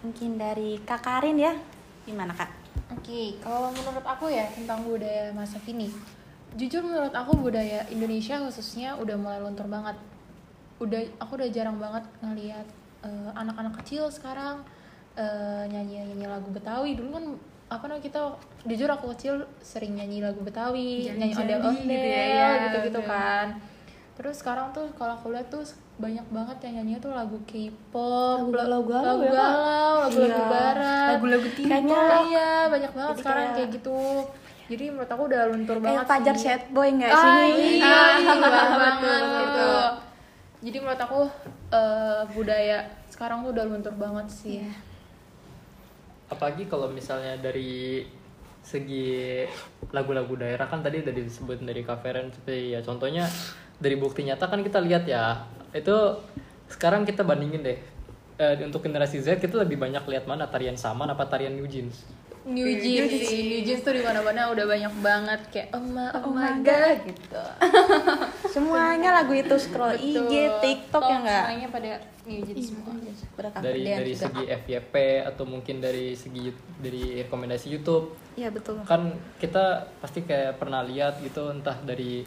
Mungkin 0.05 0.37
dari 0.37 0.77
Kak 0.85 1.01
Karin 1.01 1.41
ya. 1.41 1.57
Gimana 2.05 2.37
kak? 2.37 2.64
Oke, 2.93 3.41
kalau 3.41 3.73
menurut 3.73 4.05
aku 4.05 4.29
ya 4.29 4.45
tentang 4.53 4.85
budaya 4.85 5.33
masa 5.33 5.57
kini, 5.65 5.89
jujur 6.53 6.85
menurut 6.85 7.13
aku 7.17 7.33
budaya 7.41 7.85
Indonesia 7.89 8.37
khususnya 8.45 8.93
udah 9.01 9.17
mulai 9.17 9.41
luntur 9.41 9.65
banget. 9.65 9.97
Udah, 10.77 11.01
aku 11.17 11.41
udah 11.41 11.49
jarang 11.49 11.81
banget 11.81 12.05
ngeliat 12.21 12.67
eh, 13.07 13.31
anak-anak 13.33 13.81
kecil 13.81 14.13
sekarang 14.13 14.61
eh, 15.17 15.65
nyanyi 15.71 16.05
nyanyi 16.13 16.27
lagu 16.29 16.53
Betawi. 16.53 16.93
Dulu 16.93 17.09
kan 17.17 17.25
apa 17.73 17.85
namanya 17.89 18.05
kita, 18.05 18.21
jujur 18.69 18.89
aku 18.93 19.17
kecil 19.17 19.49
sering 19.65 19.97
nyanyi 19.97 20.21
lagu 20.21 20.45
Betawi, 20.45 21.09
nyanyi 21.09 21.33
ondel-ondel 21.33 21.89
gitu 21.89 22.09
ya, 22.13 22.25
ya, 22.29 22.49
gitu-gitu 22.69 23.01
bener. 23.01 23.09
kan. 23.09 23.47
Terus 24.15 24.39
sekarang 24.39 24.71
tuh 24.71 24.87
kalau 24.95 25.15
aku 25.15 25.29
lihat 25.29 25.49
tuh 25.49 25.67
banyak 25.97 26.23
banget 26.29 26.57
yang 26.63 26.75
nyanyi 26.81 26.99
tuh 26.99 27.11
lagu 27.11 27.35
K-pop, 27.45 28.47
Lagu- 28.47 28.55
lagu 28.55 28.87
galau 28.87 29.07
lagu 29.13 29.25
ya, 29.25 29.33
galau, 29.33 29.95
lagu-lagu 30.01 30.31
Iya. 30.37 30.47
barat, 30.49 31.09
Lagu-lagu 31.13 31.49
timur. 31.51 31.69
Kayaknya- 31.69 32.23
iya 32.25 32.51
banyak 32.69 32.93
banget 32.93 33.11
Jadi 33.11 33.21
sekarang 33.21 33.45
kayak- 33.45 33.57
kayak 33.57 33.71
gitu 33.73 33.99
jadi 34.65 34.85
menurut 34.89 35.11
aku 35.11 35.23
udah 35.29 35.43
luntur 35.47 35.77
banget 35.77 35.99
Kayak 35.99 36.09
Fajar 36.09 36.35
sih. 36.35 36.49
Sad 36.49 36.63
Boy 36.71 36.89
nggak 36.91 37.11
ah, 37.11 37.21
sih? 37.21 37.53
iya 37.77 38.01
iya 38.17 38.35
banget 38.41 38.95
gitu 39.37 39.71
jadi 40.65 40.77
menurut 40.79 41.03
aku 41.03 41.21
eh, 41.71 42.23
budaya 42.33 42.79
sekarang 43.07 43.45
tuh 43.45 43.51
udah 43.51 43.65
luntur 43.67 43.95
banget 43.95 44.27
sih 44.27 44.57
Iya. 44.57 44.73
apalagi 46.27 46.65
kalau 46.65 46.89
misalnya 46.89 47.37
dari 47.37 48.09
segi 48.65 49.45
lagu-lagu 49.91 50.33
daerah 50.35 50.65
kan 50.65 50.81
tadi 50.81 51.05
udah 51.05 51.13
disebut 51.13 51.61
dari 51.61 51.85
Kaveren 51.85 52.33
seperti 52.33 52.73
ya 52.73 52.81
contohnya 52.81 53.29
dari 53.85 54.01
bukti 54.01 54.25
nyata 54.25 54.49
kan 54.49 54.65
kita 54.65 54.81
lihat 54.81 55.05
ya. 55.05 55.45
Itu 55.77 56.25
sekarang 56.73 57.05
kita 57.05 57.21
bandingin 57.21 57.61
deh. 57.61 57.79
Eh, 58.35 58.67
untuk 58.67 58.83
generasi 58.83 59.21
Z 59.21 59.39
kita 59.39 59.61
lebih 59.61 59.77
banyak 59.77 60.03
lihat 60.09 60.25
mana 60.25 60.49
tarian 60.49 60.75
saman 60.75 61.07
apa 61.13 61.29
tarian 61.29 61.53
New 61.53 61.69
Jeans? 61.69 62.03
New 62.45 62.69
Jeans 62.77 63.09
sih. 63.09 63.49
New 63.49 63.61
Jeans 63.65 63.81
tuh 63.81 63.97
di 63.97 64.05
mana-mana 64.05 64.53
udah 64.53 64.65
banyak 64.69 64.93
banget. 65.01 65.41
Kayak 65.49 65.69
oh 65.73 65.81
my, 65.81 66.13
oh 66.13 66.29
my 66.29 66.45
my 66.45 66.61
god. 66.61 66.99
Gitu. 67.09 67.45
Semuanya 68.55 69.17
lagu 69.17 69.33
itu 69.33 69.57
scroll 69.57 69.97
IG, 69.97 70.29
Betul. 70.29 70.61
TikTok 70.61 71.03
ya 71.09 71.17
nggak? 71.25 71.45
semuanya 71.49 71.69
pada 71.73 71.91
New 72.29 72.41
Jeans 72.45 72.65
semua. 72.69 72.93
Berkah 73.35 73.61
dari 73.65 73.81
dari 73.89 74.13
juga. 74.13 74.23
segi 74.29 74.45
FYP 74.45 74.95
atau 75.25 75.45
mungkin 75.49 75.77
dari 75.81 76.07
segi 76.13 76.53
dari 76.85 77.25
rekomendasi 77.25 77.67
YouTube. 77.73 78.13
Iya 78.37 78.53
betul. 78.53 78.83
kan 78.85 79.15
kita 79.41 79.95
pasti 80.05 80.27
kayak 80.27 80.61
pernah 80.61 80.85
lihat 80.85 81.23
gitu 81.25 81.49
entah 81.49 81.81
dari 81.81 82.27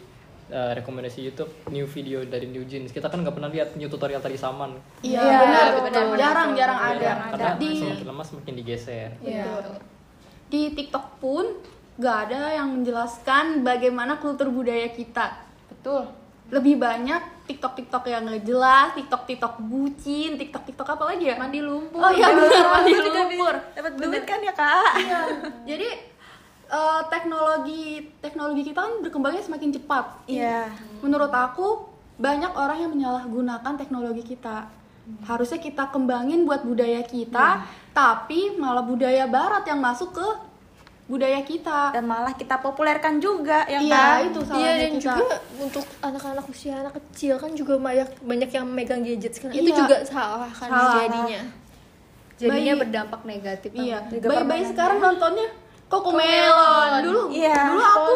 uh, 0.50 0.72
rekomendasi 0.74 1.20
YouTube 1.24 1.52
new 1.68 1.86
video 1.86 2.24
dari 2.24 2.46
New 2.46 2.64
Jeans 2.64 2.90
kita 2.90 3.08
kan 3.08 3.20
nggak 3.20 3.34
pernah 3.34 3.48
lihat 3.48 3.74
new 3.74 3.86
tutorial 3.86 4.18
tari 4.18 4.36
saman 4.36 4.76
Iya, 5.00 5.20
Iya, 5.20 5.38
benar, 5.40 5.66
betul, 5.70 5.82
betul. 5.82 6.04
betul, 6.06 6.18
Jarang, 6.18 6.50
jarang 6.54 6.80
ada. 6.82 7.02
Ya, 7.02 7.16
karena 7.32 7.52
Di 7.56 7.70
semakin 7.76 8.06
lama 8.06 8.24
semakin 8.24 8.54
digeser 8.56 9.10
Iya. 9.20 9.46
di 10.48 10.62
TikTok 10.72 11.06
pun 11.18 11.46
gak 11.96 12.18
ada 12.26 12.54
yang 12.54 12.72
menjelaskan 12.74 13.62
bagaimana 13.62 14.16
kultur 14.16 14.48
budaya 14.48 14.88
kita. 14.90 15.44
betul 15.68 16.08
Lebih 16.48 16.78
banyak 16.78 17.20
TikTok 17.44 17.76
TikTok 17.76 18.04
yang 18.06 18.24
nggak 18.24 18.44
jelas, 18.44 18.92
TikTok 18.94 19.24
TikTok 19.26 19.60
bucin, 19.62 20.36
TikTok 20.36 20.64
TikTok 20.64 20.88
apa 20.90 21.04
lagi 21.06 21.28
ya? 21.28 21.36
mandi 21.36 21.60
lumpur 21.60 22.00
Oh 22.00 22.08
iya 22.10 22.28
benar 22.30 22.66
mandi 22.72 22.92
lumpur. 22.94 23.56
Dapat 23.74 23.94
duit 23.98 24.24
kan 24.24 24.40
ya 24.40 24.54
kak? 24.54 24.92
Iya. 24.98 25.20
Jadi 25.66 25.88
eh, 26.70 27.02
teknologi 27.08 27.84
teknologi 28.18 28.62
kita 28.66 28.80
kan 28.80 28.94
berkembangnya 29.00 29.42
semakin 29.42 29.70
cepat. 29.74 30.06
Iya. 30.26 30.68
Menurut 31.00 31.30
aku 31.30 31.88
banyak 32.18 32.52
orang 32.52 32.78
yang 32.80 32.92
menyalahgunakan 32.92 33.74
teknologi 33.76 34.24
kita. 34.26 34.68
Harusnya 35.24 35.58
kita 35.58 35.88
kembangin 35.88 36.44
buat 36.44 36.62
budaya 36.62 37.00
kita, 37.02 37.64
tapi 37.92 38.52
malah 38.54 38.84
budaya 38.84 39.24
barat 39.24 39.64
yang 39.64 39.80
masuk 39.80 40.12
ke 40.12 40.28
budaya 41.08 41.40
kita. 41.40 41.96
Dan 41.96 42.04
malah 42.04 42.36
kita 42.36 42.60
populerkan 42.60 43.16
juga 43.18 43.64
ya 43.66 43.80
Iya, 43.80 43.96
kan? 43.96 44.20
itu 44.26 44.40
Iya 44.40 44.46
salahnya 44.46 44.74
dan 44.76 44.92
kita. 44.92 45.14
juga 45.16 45.36
untuk 45.58 45.86
anak-anak 46.04 46.46
usia 46.46 46.74
anak 46.78 46.94
kecil 46.98 47.40
kan 47.40 47.52
juga 47.56 47.80
banyak 47.80 48.10
banyak 48.20 48.50
yang 48.52 48.66
megang 48.68 49.02
gadget 49.02 49.32
sekarang 49.32 49.56
itu 49.56 49.72
Iya. 49.72 49.78
juga 49.78 49.96
salah 50.04 50.52
kan 50.52 50.68
Salah. 50.68 50.96
jadinya. 51.00 51.42
jadinya 52.38 52.54
Bayi- 52.70 52.82
berdampak 52.84 53.22
negatif 53.24 53.70
Iya, 53.74 53.98
bayi-bayi 54.12 54.64
sekarang 54.68 55.00
nontonnya 55.00 55.48
Cocomelon. 55.88 56.90
Dulu, 57.02 57.22
Iya. 57.32 57.58
dulu 57.72 57.82
aku 57.82 58.16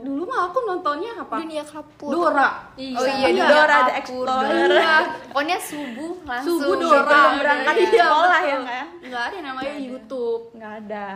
dulu 0.00 0.22
mah 0.24 0.48
aku 0.48 0.58
nontonnya 0.64 1.12
apa? 1.14 1.36
Dunia 1.38 1.60
kapur. 1.60 2.10
Dora. 2.10 2.48
Oh 2.74 3.04
iya, 3.04 3.28
Dora 3.36 3.78
the 3.84 3.92
Kapur, 4.00 4.24
Explorer. 4.24 4.68
Iya. 4.70 4.96
pokoknya 5.28 5.58
subuh 5.58 6.12
langsung 6.24 6.56
Subuh. 6.56 6.76
Dora 6.76 7.00
Sebelum 7.00 7.32
berangkat 7.38 7.74
Iya, 7.74 7.88
sekolah 7.94 8.40
ya 8.42 8.58
kan? 8.60 8.86
Nggak 9.00 9.22
ada 9.22 9.34
yang 9.34 9.46
namanya 9.46 9.74
YouTube. 9.76 10.42
Nggak 10.52 10.74
ada. 10.84 11.06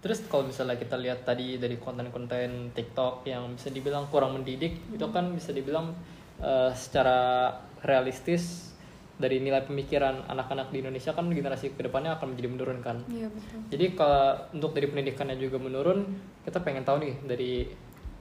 terus 0.00 0.24
kalau 0.24 0.48
misalnya 0.48 0.80
kita 0.80 0.96
lihat 0.96 1.28
tadi 1.28 1.60
dari 1.60 1.76
konten-konten 1.76 2.72
TikTok 2.72 3.20
yang 3.28 3.52
bisa 3.52 3.68
dibilang 3.68 4.08
kurang 4.08 4.32
mendidik 4.32 4.80
itu 4.88 5.06
kan 5.12 5.36
bisa 5.36 5.52
dibilang 5.52 5.92
eh, 6.40 6.72
secara 6.72 7.52
realistis 7.84 8.69
dari 9.20 9.44
nilai 9.44 9.62
pemikiran 9.68 10.24
anak-anak 10.26 10.72
di 10.72 10.80
Indonesia 10.80 11.12
kan 11.12 11.28
generasi 11.28 11.76
ke 11.76 11.84
depannya 11.84 12.16
akan 12.16 12.32
menjadi 12.32 12.48
menurun 12.48 12.78
kan 12.80 12.96
iya 13.12 13.28
betul 13.28 13.60
Jadi 13.68 13.86
kalau 13.92 14.48
untuk 14.56 14.72
dari 14.72 14.88
pendidikannya 14.88 15.36
juga 15.36 15.60
menurun, 15.60 16.08
kita 16.42 16.64
pengen 16.64 16.82
tahu 16.88 17.04
nih 17.04 17.14
dari 17.28 17.52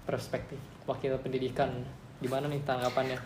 perspektif 0.03 0.59
wakil 0.83 1.15
pendidikan 1.23 1.71
gimana 2.19 2.51
nih 2.51 2.61
tanggapannya? 2.67 3.17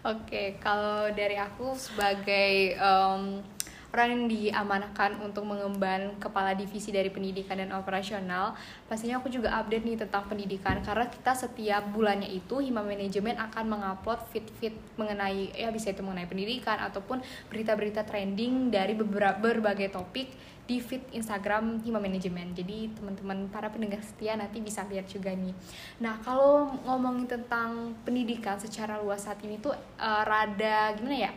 Oke, 0.00 0.56
kalau 0.56 1.12
dari 1.12 1.36
aku 1.36 1.76
sebagai 1.76 2.72
em, 2.72 3.44
orang 3.90 4.06
yang 4.14 4.24
diamanahkan 4.30 5.18
untuk 5.18 5.42
mengemban 5.42 6.14
kepala 6.22 6.54
divisi 6.54 6.94
dari 6.94 7.10
pendidikan 7.10 7.58
dan 7.58 7.74
operasional, 7.74 8.54
pastinya 8.86 9.18
aku 9.18 9.26
juga 9.26 9.50
update 9.58 9.82
nih 9.82 9.98
tentang 9.98 10.30
pendidikan 10.30 10.78
karena 10.86 11.10
kita 11.10 11.34
setiap 11.34 11.82
bulannya 11.90 12.30
itu 12.30 12.62
Hima 12.62 12.86
Manajemen 12.86 13.34
akan 13.34 13.64
mengupload 13.66 14.22
fit-fit 14.30 14.74
mengenai 14.94 15.50
ya 15.58 15.74
bisa 15.74 15.90
itu 15.90 16.06
mengenai 16.06 16.30
pendidikan 16.30 16.78
ataupun 16.86 17.18
berita-berita 17.50 18.06
trending 18.06 18.70
dari 18.70 18.94
beberapa 18.94 19.42
berbagai 19.42 19.90
topik 19.90 20.30
di 20.70 20.78
feed 20.78 21.02
Instagram 21.10 21.82
Hima 21.82 21.98
Manajemen. 21.98 22.54
Jadi 22.54 22.94
teman-teman 22.94 23.50
para 23.50 23.66
pendengar 23.74 23.98
setia 24.06 24.38
nanti 24.38 24.62
bisa 24.62 24.86
lihat 24.86 25.10
juga 25.10 25.34
nih. 25.34 25.50
Nah 25.98 26.22
kalau 26.22 26.70
ngomongin 26.86 27.26
tentang 27.26 27.98
pendidikan 28.06 28.54
secara 28.54 29.02
luas 29.02 29.26
saat 29.26 29.42
ini 29.42 29.58
tuh 29.58 29.74
eh, 29.74 30.22
rada 30.22 30.94
gimana 30.94 31.26
ya? 31.26 31.32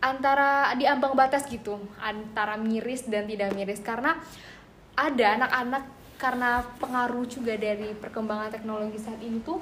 Antara 0.00 0.70
di 0.76 0.84
ambang 0.84 1.16
batas 1.16 1.48
gitu, 1.48 1.80
antara 1.98 2.54
miris 2.60 3.08
dan 3.08 3.24
tidak 3.26 3.52
miris. 3.56 3.80
Karena 3.80 4.16
ada 4.96 5.26
anak-anak 5.40 5.84
karena 6.16 6.64
pengaruh 6.80 7.28
juga 7.28 7.60
dari 7.60 7.92
perkembangan 7.92 8.48
teknologi 8.48 8.96
saat 8.96 9.20
ini 9.20 9.44
tuh 9.44 9.60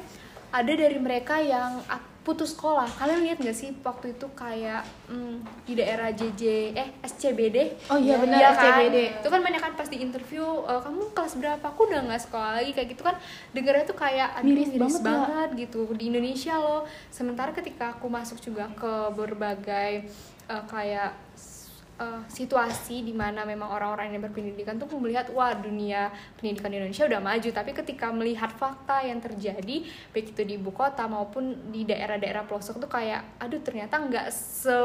ada 0.54 0.70
dari 0.70 0.98
mereka 1.02 1.42
yang 1.42 1.82
putus 2.24 2.56
sekolah. 2.56 2.88
Kalian 2.96 3.20
lihat 3.20 3.36
nggak 3.36 3.52
sih 3.52 3.68
waktu 3.84 4.16
itu 4.16 4.24
kayak 4.32 4.80
hmm, 5.12 5.44
di 5.68 5.76
daerah 5.76 6.08
JJ 6.08 6.42
eh 6.72 6.88
SCBD? 7.04 7.76
Oh 7.92 8.00
iya, 8.00 8.16
benar, 8.16 8.38
Iya 8.40 8.48
kan? 8.56 8.64
SCBD. 8.64 8.96
Itu 9.20 9.28
kan 9.28 9.40
banyak 9.44 9.60
kan 9.60 9.72
pas 9.76 9.88
di 9.92 9.98
interview 10.00 10.40
"Eh, 10.64 10.80
kamu 10.80 11.12
kelas 11.12 11.36
berapa? 11.36 11.64
Aku 11.68 11.84
udah 11.84 12.00
nggak 12.08 12.22
sekolah 12.24 12.50
lagi 12.56 12.72
kayak 12.72 12.88
gitu 12.96 13.04
kan. 13.04 13.20
Dengarnya 13.52 13.84
tuh 13.84 13.98
kayak 14.00 14.40
Miris 14.40 14.72
miris, 14.72 14.80
banget 14.80 15.00
ya. 15.04 15.04
banget 15.04 15.48
gitu 15.68 15.80
di 15.92 16.04
Indonesia 16.08 16.54
loh. 16.56 16.88
Sementara 17.12 17.52
ketika 17.52 17.92
aku 17.92 18.08
masuk 18.08 18.40
juga 18.40 18.72
ke 18.72 18.92
berbagai 19.12 20.08
eh, 20.48 20.64
kayak 20.64 21.12
eh, 22.00 22.22
situasi 22.26 23.06
di 23.06 23.14
mana 23.14 23.46
memang 23.46 23.70
orang-orang 23.70 24.14
yang 24.14 24.22
berpendidikan 24.26 24.78
tuh 24.78 24.90
melihat 24.98 25.30
wah 25.30 25.54
dunia 25.54 26.10
pendidikan 26.38 26.70
di 26.70 26.76
Indonesia 26.82 27.04
udah 27.06 27.20
maju. 27.22 27.48
Tapi 27.50 27.70
ketika 27.70 28.10
melihat 28.10 28.50
fakta 28.54 29.02
yang 29.06 29.22
terjadi 29.22 29.86
baik 30.10 30.34
itu 30.34 30.42
di 30.42 30.54
ibu 30.58 30.70
kota 30.74 31.06
maupun 31.06 31.70
di 31.70 31.86
daerah-daerah 31.86 32.46
pelosok 32.46 32.82
tuh 32.82 32.90
kayak 32.90 33.38
aduh 33.38 33.60
ternyata 33.62 34.00
nggak 34.00 34.26
se 34.30 34.76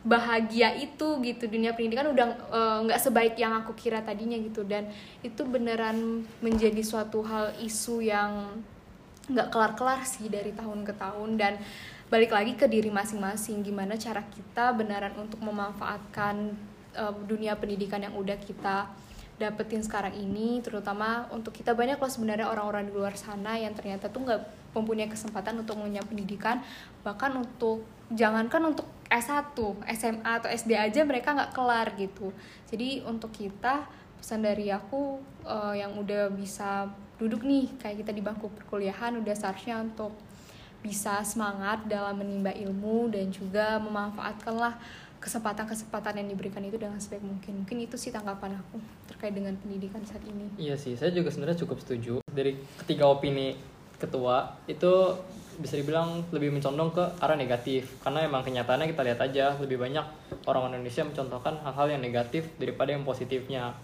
bahagia 0.00 0.72
itu 0.80 1.20
gitu. 1.20 1.44
Dunia 1.48 1.76
pendidikan 1.76 2.08
udah 2.08 2.26
eh, 2.52 2.78
nggak 2.88 3.00
sebaik 3.00 3.34
yang 3.36 3.52
aku 3.60 3.72
kira 3.76 4.00
tadinya 4.00 4.36
gitu. 4.40 4.64
Dan 4.64 4.88
itu 5.20 5.44
beneran 5.44 6.24
menjadi 6.40 6.80
suatu 6.80 7.24
hal 7.24 7.56
isu 7.60 8.04
yang 8.04 8.60
nggak 9.30 9.48
kelar-kelar 9.54 10.02
sih 10.02 10.26
dari 10.26 10.50
tahun 10.56 10.82
ke 10.84 10.92
tahun. 10.96 11.36
Dan 11.36 11.54
balik 12.10 12.34
lagi 12.34 12.58
ke 12.58 12.66
diri 12.66 12.90
masing-masing. 12.90 13.62
Gimana 13.62 13.94
cara 13.94 14.26
kita 14.26 14.74
beneran 14.74 15.14
untuk 15.14 15.38
memanfaatkan 15.40 16.58
eh, 16.98 17.14
dunia 17.24 17.54
pendidikan 17.54 18.02
yang 18.02 18.18
udah 18.18 18.34
kita 18.36 18.90
dapetin 19.40 19.80
sekarang 19.80 20.12
ini 20.20 20.60
terutama 20.60 21.24
untuk 21.32 21.56
kita 21.56 21.72
banyak 21.72 21.96
loh 21.96 22.12
sebenarnya 22.12 22.44
orang-orang 22.44 22.84
di 22.84 22.92
luar 22.92 23.16
sana 23.16 23.56
yang 23.56 23.72
ternyata 23.72 24.12
tuh 24.12 24.20
nggak 24.20 24.42
mempunyai 24.76 25.08
kesempatan 25.08 25.62
untuk 25.62 25.78
mengenyam 25.78 26.04
pendidikan. 26.04 26.60
Bahkan 27.06 27.30
untuk 27.38 27.86
jangankan 28.10 28.74
untuk 28.74 28.90
S1, 29.06 29.54
SMA 29.94 30.32
atau 30.42 30.50
SD 30.50 30.74
aja 30.74 31.06
mereka 31.06 31.32
nggak 31.32 31.54
kelar 31.54 31.94
gitu. 31.94 32.34
Jadi 32.68 33.06
untuk 33.06 33.30
kita 33.30 33.86
pesan 34.18 34.42
dari 34.42 34.74
aku 34.74 35.22
eh, 35.46 35.78
yang 35.78 35.94
udah 35.94 36.26
bisa 36.34 36.90
duduk 37.22 37.46
nih 37.46 37.70
kayak 37.78 38.02
kita 38.02 38.12
di 38.16 38.22
bangku 38.24 38.50
perkuliahan 38.50 39.14
udah 39.20 39.34
seharusnya 39.36 39.78
untuk 39.78 40.16
bisa 40.80 41.20
semangat 41.22 41.84
dalam 41.86 42.16
menimba 42.16 42.52
ilmu 42.52 43.12
dan 43.12 43.28
juga 43.28 43.76
memanfaatkanlah 43.80 44.80
kesempatan-kesempatan 45.20 46.16
yang 46.24 46.28
diberikan 46.32 46.64
itu 46.64 46.80
dengan 46.80 46.96
sebaik 46.96 47.20
mungkin. 47.20 47.64
Mungkin 47.64 47.76
itu 47.84 48.00
sih 48.00 48.08
tanggapan 48.08 48.56
aku 48.56 48.80
terkait 49.04 49.36
dengan 49.36 49.52
pendidikan 49.60 50.00
saat 50.08 50.24
ini. 50.24 50.48
Iya 50.56 50.80
sih, 50.80 50.96
saya 50.96 51.12
juga 51.12 51.28
sebenarnya 51.28 51.60
cukup 51.68 51.84
setuju. 51.84 52.24
Dari 52.24 52.56
ketiga 52.80 53.12
opini 53.12 53.52
ketua 54.00 54.56
itu 54.64 55.12
bisa 55.60 55.76
dibilang 55.76 56.24
lebih 56.32 56.56
mencondong 56.56 56.96
ke 56.96 57.04
arah 57.20 57.36
negatif 57.36 58.00
karena 58.00 58.24
emang 58.24 58.40
kenyataannya 58.40 58.88
kita 58.96 59.04
lihat 59.04 59.20
aja 59.20 59.46
lebih 59.60 59.76
banyak 59.76 60.02
orang 60.48 60.72
Indonesia 60.72 61.04
mencontohkan 61.04 61.60
hal-hal 61.60 61.86
yang 61.92 62.00
negatif 62.00 62.48
daripada 62.56 62.96
yang 62.96 63.04
positifnya 63.04 63.76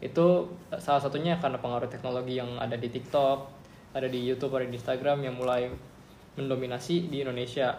itu 0.00 0.48
salah 0.80 1.04
satunya 1.04 1.36
karena 1.36 1.60
pengaruh 1.60 1.92
teknologi 1.92 2.40
yang 2.40 2.56
ada 2.56 2.80
di 2.80 2.88
TikTok 2.88 3.44
ada 3.92 4.08
di 4.08 4.24
YouTube 4.24 4.56
ada 4.56 4.64
di 4.64 4.72
Instagram 4.72 5.20
yang 5.20 5.36
mulai 5.36 5.68
mendominasi 6.38 7.10
di 7.10 7.26
Indonesia. 7.26 7.74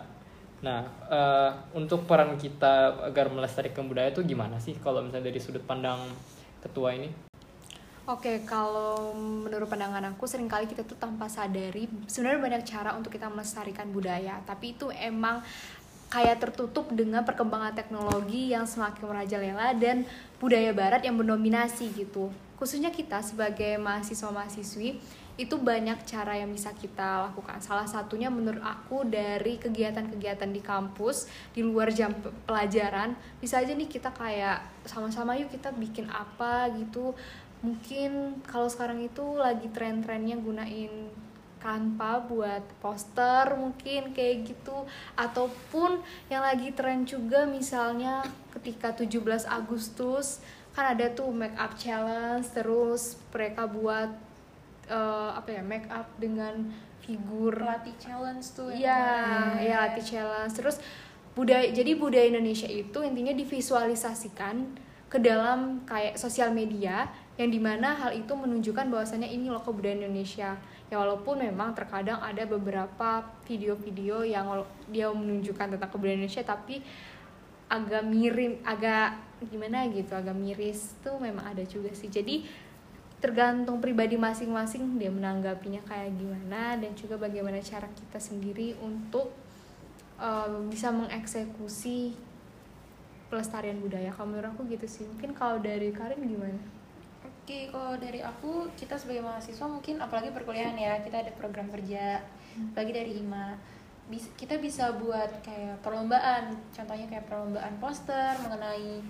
Nah 0.59 0.83
eh, 1.07 1.51
untuk 1.79 2.03
peran 2.03 2.35
kita 2.35 3.07
agar 3.07 3.31
melestarikan 3.31 3.87
budaya 3.87 4.11
itu 4.11 4.27
gimana 4.27 4.59
sih 4.59 4.75
kalau 4.83 4.99
misalnya 4.99 5.31
dari 5.31 5.39
sudut 5.39 5.63
pandang 5.63 6.03
ketua 6.59 6.91
ini? 6.99 7.09
Oke, 8.09 8.41
kalau 8.41 9.13
menurut 9.13 9.69
pandangan 9.69 10.01
aku 10.09 10.25
sering 10.25 10.49
kali 10.49 10.65
kita 10.65 10.81
tuh 10.81 10.97
tanpa 10.97 11.29
sadari 11.29 11.85
sebenarnya 12.09 12.41
banyak 12.41 12.63
cara 12.65 12.97
untuk 12.97 13.13
kita 13.13 13.29
melestarikan 13.29 13.85
budaya, 13.93 14.41
tapi 14.49 14.73
itu 14.73 14.89
emang 14.89 15.45
kayak 16.09 16.41
tertutup 16.41 16.89
dengan 16.89 17.21
perkembangan 17.21 17.77
teknologi 17.77 18.49
yang 18.49 18.65
semakin 18.65 19.13
merajalela 19.13 19.77
dan 19.77 20.09
budaya 20.41 20.73
barat 20.73 21.05
yang 21.05 21.21
mendominasi 21.21 21.93
gitu. 21.93 22.33
Khususnya 22.57 22.89
kita 22.89 23.21
sebagai 23.21 23.77
mahasiswa-mahasiswi 23.77 24.97
itu 25.39 25.55
banyak 25.55 26.03
cara 26.03 26.35
yang 26.35 26.51
bisa 26.51 26.75
kita 26.75 27.31
lakukan. 27.31 27.63
Salah 27.63 27.87
satunya 27.87 28.27
menurut 28.27 28.59
aku 28.59 29.07
dari 29.07 29.55
kegiatan-kegiatan 29.55 30.51
di 30.51 30.59
kampus 30.59 31.31
di 31.55 31.63
luar 31.63 31.95
jam 31.95 32.11
pe- 32.11 32.35
pelajaran. 32.43 33.15
Bisa 33.39 33.63
aja 33.63 33.71
nih 33.71 33.87
kita 33.87 34.11
kayak 34.11 34.83
sama-sama 34.83 35.39
yuk 35.39 35.47
kita 35.47 35.71
bikin 35.71 36.11
apa 36.11 36.67
gitu. 36.75 37.15
Mungkin 37.63 38.43
kalau 38.43 38.67
sekarang 38.67 38.99
itu 38.99 39.39
lagi 39.39 39.71
tren-trennya 39.71 40.35
gunain 40.43 41.07
Canva 41.59 42.23
buat 42.23 42.63
poster 42.79 43.51
mungkin 43.59 44.15
kayak 44.15 44.47
gitu 44.47 44.87
ataupun 45.19 45.99
yang 46.31 46.39
lagi 46.39 46.71
tren 46.71 47.03
juga 47.03 47.43
misalnya 47.43 48.23
ketika 48.55 48.95
17 48.95 49.43
Agustus 49.43 50.39
kan 50.71 50.95
ada 50.95 51.11
tuh 51.11 51.27
make 51.35 51.59
up 51.59 51.75
challenge 51.75 52.47
terus 52.55 53.19
mereka 53.35 53.67
buat 53.67 54.28
eh, 54.89 55.29
apa 55.31 55.49
ya 55.53 55.61
make 55.61 55.85
up 55.87 56.09
dengan 56.17 56.67
figur 56.99 57.55
Pelatih 57.55 57.95
challenge 57.97 58.45
tuh 58.53 58.69
Iya, 58.69 58.97
kemarin. 59.55 59.65
ya 59.65 59.75
latih 59.87 60.05
challenge. 60.05 60.53
Terus 60.53 60.77
budaya 61.33 61.69
jadi 61.69 61.95
budaya 61.95 62.25
Indonesia 62.27 62.67
itu 62.67 62.99
intinya 63.05 63.31
divisualisasikan 63.31 64.55
ke 65.09 65.17
dalam 65.17 65.81
kayak 65.89 66.21
sosial 66.21 66.53
media 66.53 67.09
yang 67.39 67.49
di 67.49 67.57
mana 67.57 67.95
hal 67.97 68.11
itu 68.13 68.29
menunjukkan 68.35 68.91
bahwasannya 68.91 69.25
ini 69.25 69.49
loh 69.49 69.63
kebudayaan 69.63 70.05
Indonesia. 70.05 70.53
Ya 70.89 70.95
walaupun 70.97 71.41
memang 71.41 71.73
terkadang 71.73 72.19
ada 72.21 72.45
beberapa 72.45 73.25
video-video 73.45 74.21
yang 74.21 74.49
dia 74.89 75.09
menunjukkan 75.09 75.77
tentang 75.77 75.89
kebudayaan 75.89 76.25
Indonesia 76.25 76.45
tapi 76.45 76.81
agak 77.69 78.01
mirim, 78.05 78.57
agak 78.65 79.17
gimana 79.45 79.85
gitu, 79.89 80.13
agak 80.17 80.33
miris 80.33 80.97
tuh 81.01 81.17
memang 81.21 81.45
ada 81.45 81.61
juga 81.65 81.93
sih. 81.93 82.09
Jadi 82.09 82.43
tergantung 83.19 83.83
pribadi 83.83 84.15
masing-masing 84.15 84.95
dia 84.95 85.11
menanggapinya 85.11 85.83
kayak 85.83 86.15
gimana 86.15 86.79
dan 86.79 86.91
juga 86.95 87.19
bagaimana 87.19 87.59
cara 87.59 87.87
kita 87.91 88.19
sendiri 88.19 88.79
untuk 88.79 89.35
eh, 90.19 90.59
bisa 90.71 90.91
mengeksekusi 90.91 92.15
pelestarian 93.29 93.77
budaya. 93.79 94.09
Kalau 94.09 94.33
menurut 94.33 94.49
aku 94.51 94.65
gitu 94.67 94.87
sih. 94.89 95.05
Mungkin 95.05 95.37
kalau 95.37 95.61
dari 95.61 95.93
Karin 95.93 96.19
gimana? 96.25 96.59
Oke, 97.23 97.69
kalau 97.69 97.97
dari 97.97 98.21
aku 98.21 98.69
kita 98.77 98.97
sebagai 98.97 99.25
mahasiswa 99.25 99.65
mungkin 99.65 100.01
apalagi 100.01 100.29
perkuliahan 100.33 100.77
ya 100.77 101.01
kita 101.01 101.25
ada 101.25 101.31
program 101.33 101.69
kerja, 101.73 102.21
bagi 102.73 102.93
dari 102.93 103.17
hima, 103.17 103.57
kita 104.37 104.57
bisa 104.57 104.93
buat 104.97 105.41
kayak 105.45 105.81
perlombaan, 105.85 106.53
contohnya 106.73 107.05
kayak 107.09 107.25
perlombaan 107.29 107.73
poster 107.77 108.37
mengenai 108.41 109.01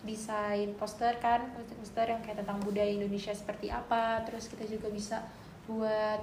desain 0.00 0.72
poster 0.80 1.16
kan, 1.20 1.52
poster 1.52 2.08
yang 2.08 2.24
kayak 2.24 2.40
tentang 2.40 2.58
budaya 2.64 2.88
Indonesia 2.88 3.32
seperti 3.36 3.68
apa, 3.68 4.24
terus 4.24 4.48
kita 4.48 4.64
juga 4.64 4.88
bisa 4.88 5.20
buat 5.68 6.20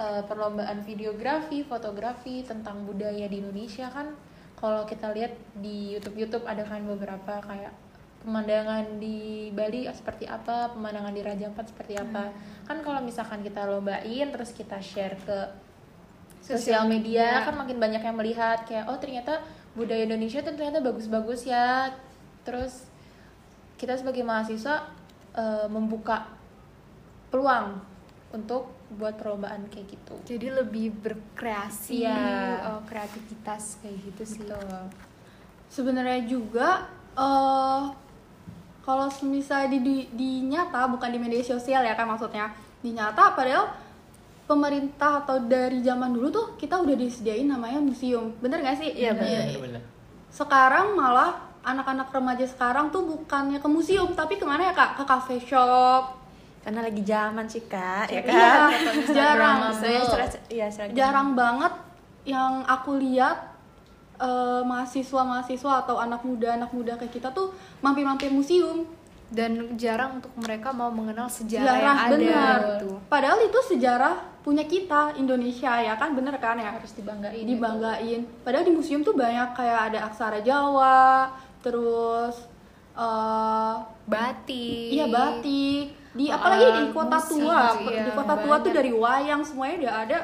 eh, 0.00 0.22
perlombaan 0.24 0.80
videografi, 0.82 1.62
fotografi 1.64 2.40
tentang 2.42 2.88
budaya 2.88 3.28
di 3.28 3.36
Indonesia 3.44 3.92
kan. 3.92 4.12
Kalau 4.56 4.88
kita 4.88 5.12
lihat 5.12 5.36
di 5.60 5.92
YouTube 5.98 6.16
YouTube 6.16 6.44
ada 6.48 6.64
kan 6.64 6.80
beberapa 6.88 7.44
kayak 7.44 7.74
pemandangan 8.24 8.96
di 8.96 9.52
Bali 9.52 9.84
seperti 9.92 10.24
apa, 10.24 10.72
pemandangan 10.72 11.12
di 11.12 11.20
Raja 11.20 11.44
Ampat 11.52 11.76
seperti 11.76 12.00
apa. 12.00 12.32
Kan 12.64 12.80
kalau 12.80 13.04
misalkan 13.04 13.44
kita 13.44 13.68
lombain 13.68 14.32
terus 14.32 14.56
kita 14.56 14.80
share 14.80 15.20
ke 15.20 15.38
sosial 16.40 16.88
media 16.88 17.44
kan 17.44 17.56
makin 17.56 17.76
banyak 17.76 18.00
yang 18.04 18.16
melihat 18.16 18.64
kayak 18.68 18.84
oh 18.88 18.96
ternyata 19.00 19.40
budaya 19.76 20.08
Indonesia 20.08 20.40
tuh 20.40 20.56
ternyata 20.56 20.80
bagus-bagus 20.80 21.44
ya. 21.44 21.92
Terus 22.48 22.88
kita 23.74 23.94
sebagai 23.94 24.22
mahasiswa 24.22 24.86
eh, 25.34 25.66
membuka 25.66 26.30
peluang 27.28 27.82
untuk 28.30 28.70
buat 28.90 29.14
perlombaan 29.14 29.66
kayak 29.66 29.90
gitu. 29.90 30.14
Jadi 30.24 30.50
lebih 30.50 30.94
berkreasi, 30.94 32.02
Iya. 32.02 32.14
eh, 32.62 32.80
kreativitas 32.84 33.78
kayak 33.80 33.98
gitu 34.04 34.22
sih. 34.24 34.42
sebenarnya 35.66 36.22
juga 36.24 36.86
eh 37.14 37.82
kalau 38.84 39.08
misalnya 39.24 39.74
di, 39.74 39.80
di 39.80 39.96
di 40.12 40.30
nyata 40.46 40.86
bukan 40.86 41.08
di 41.10 41.18
media 41.18 41.42
sosial 41.42 41.82
ya 41.82 41.96
kan 41.96 42.06
maksudnya 42.06 42.52
di 42.78 42.92
nyata 42.92 43.32
padahal 43.34 43.72
pemerintah 44.44 45.24
atau 45.24 45.40
dari 45.40 45.80
zaman 45.80 46.12
dulu 46.12 46.28
tuh 46.28 46.46
kita 46.54 46.78
udah 46.78 46.94
disediain 46.94 47.48
namanya 47.48 47.80
museum 47.80 48.36
bener 48.38 48.60
gak 48.60 48.76
sih 48.76 48.92
Iya, 48.92 49.16
bener. 49.16 49.50
Iya, 49.50 49.58
bener. 49.58 49.82
sekarang 50.28 50.92
malah 50.94 51.43
anak-anak 51.64 52.08
remaja 52.08 52.44
sekarang 52.44 52.88
tuh 52.88 53.02
bukannya 53.02 53.58
ke 53.58 53.66
museum 53.66 54.12
tapi 54.12 54.36
ke 54.36 54.44
mana 54.44 54.68
ya 54.68 54.72
kak? 54.72 54.96
Ke 54.96 55.04
cafe 55.04 55.40
shop. 55.40 56.20
Karena 56.60 56.80
lagi 56.80 57.02
zaman 57.02 57.44
sih 57.44 57.64
kak, 57.64 58.08
ya 58.08 58.20
Iya, 58.20 58.22
kan? 58.24 58.70
jarang. 59.12 59.58
Saya 59.70 60.00
Instagram- 60.00 60.44
iya, 60.48 60.64
Instagram. 60.68 60.94
jarang 60.94 61.28
banget 61.34 61.72
yang 62.24 62.64
aku 62.64 62.96
lihat 62.96 63.52
eh, 64.14 64.62
mahasiswa-mahasiswa 64.62 65.82
atau 65.82 65.98
anak 65.98 66.22
muda 66.22 66.54
anak 66.54 66.70
muda 66.70 66.94
kayak 66.94 67.10
kita 67.12 67.28
tuh 67.30 67.50
mampir-mampir 67.80 68.30
museum. 68.30 68.86
Dan 69.26 69.74
jarang 69.74 70.22
untuk 70.22 70.30
mereka 70.38 70.70
mau 70.70 70.86
mengenal 70.88 71.26
sejarah, 71.26 71.66
sejarah 71.66 71.82
yang 71.82 71.98
ada 71.98 72.68
gitu. 72.78 73.02
padahal 73.10 73.40
itu 73.42 73.58
sejarah 73.66 74.14
punya 74.40 74.62
kita 74.62 75.18
Indonesia 75.18 75.74
ya 75.74 75.98
kan? 75.98 76.14
Bener 76.14 76.38
kan 76.38 76.54
ya? 76.54 76.70
Harus 76.70 76.94
dibanggain. 76.94 77.42
dibanggain. 77.42 78.22
Padahal 78.46 78.62
di 78.62 78.70
museum 78.70 79.02
tuh 79.02 79.16
banyak 79.16 79.50
kayak 79.52 79.90
ada 79.90 80.06
aksara 80.06 80.38
Jawa 80.38 81.34
terus 81.64 82.36
eh 82.94 83.74
Batik. 84.04 84.88
iya 84.92 85.08
batik 85.08 85.86
di 86.14 86.30
Uh, 86.30 86.36
apalagi 86.38 86.66
di 86.78 86.84
kota 86.94 87.18
musik, 87.18 87.42
tua 87.42 87.60
iya, 87.90 88.06
di 88.06 88.12
kota 88.14 88.34
tua 88.38 88.54
tuh 88.54 88.70
banyak. 88.70 88.76
dari 88.78 88.92
wayang 88.94 89.42
semuanya 89.42 89.74
udah 89.82 89.94
ada 90.06 90.18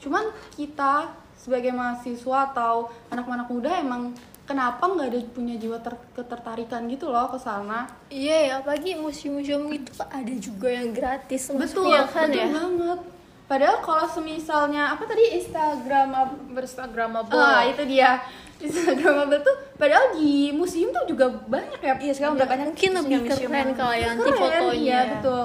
cuman 0.00 0.24
kita 0.56 1.12
sebagai 1.36 1.68
mahasiswa 1.68 2.48
atau 2.48 2.88
anak-anak 3.12 3.44
muda 3.52 3.76
emang 3.76 4.16
kenapa 4.48 4.80
nggak 4.80 5.08
ada 5.12 5.18
punya 5.36 5.60
jiwa 5.60 5.76
ter- 5.84 6.00
ketertarikan 6.16 6.88
gitu 6.88 7.12
loh 7.12 7.28
ke 7.28 7.36
sana 7.36 7.84
Iya 8.08 8.36
ya, 8.40 8.52
apalagi 8.60 8.96
museum-museum 8.96 9.68
itu 9.68 9.92
ada 10.00 10.34
juga 10.40 10.68
yang 10.72 10.96
gratis 10.96 11.52
betul 11.52 11.84
masuknya 11.92 12.08
kan 12.08 12.28
betul 12.28 12.40
ya. 12.40 12.46
banget 12.48 13.00
padahal 13.44 13.76
kalau 13.84 14.06
semisalnya 14.08 14.96
apa 14.96 15.04
tadi 15.04 15.24
Instagram 15.36 16.08
Berstagramable. 16.56 17.36
ah 17.36 17.68
itu 17.68 17.84
dia 17.84 18.16
Instagramable 18.56 19.40
tuh 19.40 19.56
padahal 19.74 20.12
di 20.12 20.50
museum 20.50 20.88
tuh 20.88 21.04
juga 21.04 21.26
banyak 21.28 21.78
ya 21.78 21.94
Iya, 22.00 22.12
sekarang 22.12 22.34
udah 22.34 22.46
banyak 22.46 22.66
Mungkin 22.70 22.90
lebih 22.94 23.18
keren 23.28 23.68
kalau 23.72 23.92
yang 23.92 24.14
nanti 24.14 24.30
Keren, 24.30 24.40
fotonya. 24.40 24.74
iya 24.76 25.00
betul 25.12 25.44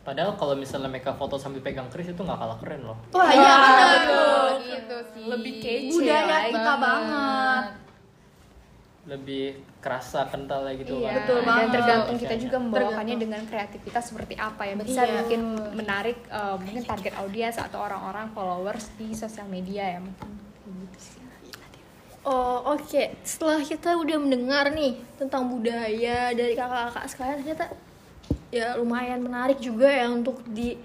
Padahal 0.00 0.32
kalau 0.34 0.54
misalnya 0.54 0.88
mereka 0.88 1.12
foto 1.12 1.36
sambil 1.36 1.60
pegang 1.60 1.86
keris 1.86 2.08
itu 2.08 2.18
nggak 2.18 2.34
kalah 2.34 2.56
keren 2.56 2.82
loh. 2.82 2.96
wah 3.10 3.28
iya 3.28 3.52
benar 3.54 3.98
tuh 4.02 4.44
gitu 4.60 4.96
sih. 5.12 5.24
Lebih 5.24 5.52
kece 5.58 5.92
budaya 5.92 6.36
kita 6.48 6.72
banget 6.76 7.64
Lebih 9.02 9.44
kerasa 9.78 10.24
kental 10.26 10.60
ya 10.62 10.74
gitu 10.74 10.92
Iya, 10.94 11.06
kan. 11.06 11.16
Betul 11.16 11.36
dan 11.36 11.46
banget. 11.46 11.68
tergantung 11.72 12.16
kita 12.18 12.34
juga 12.36 12.56
membawakannya 12.58 12.92
Tergantung. 12.92 13.20
dengan 13.22 13.42
kreativitas 13.46 14.04
seperti 14.06 14.34
apa 14.36 14.62
ya 14.62 14.74
bisa 14.74 15.00
Iya. 15.00 15.12
mungkin 15.14 15.40
menarik 15.74 16.18
eh, 16.26 16.56
mungkin 16.58 16.82
target 16.82 17.14
audiens 17.16 17.56
atau 17.56 17.78
orang-orang 17.78 18.26
followers 18.30 18.92
di 18.94 19.12
sosial 19.12 19.46
media 19.46 19.84
ya 19.90 20.00
mungkin. 20.00 20.39
Oh 22.20 22.76
oke, 22.76 23.16
setelah 23.24 23.64
kita 23.64 23.96
udah 23.96 24.20
mendengar 24.20 24.68
nih 24.76 25.00
tentang 25.16 25.48
budaya 25.48 26.36
dari 26.36 26.52
kakak-kakak 26.52 27.06
sekalian 27.08 27.38
ternyata 27.40 27.64
ya 28.52 28.76
lumayan 28.76 29.24
menarik 29.24 29.56
juga 29.56 29.88
ya 29.88 30.12
untuk 30.12 30.44
di 30.44 30.76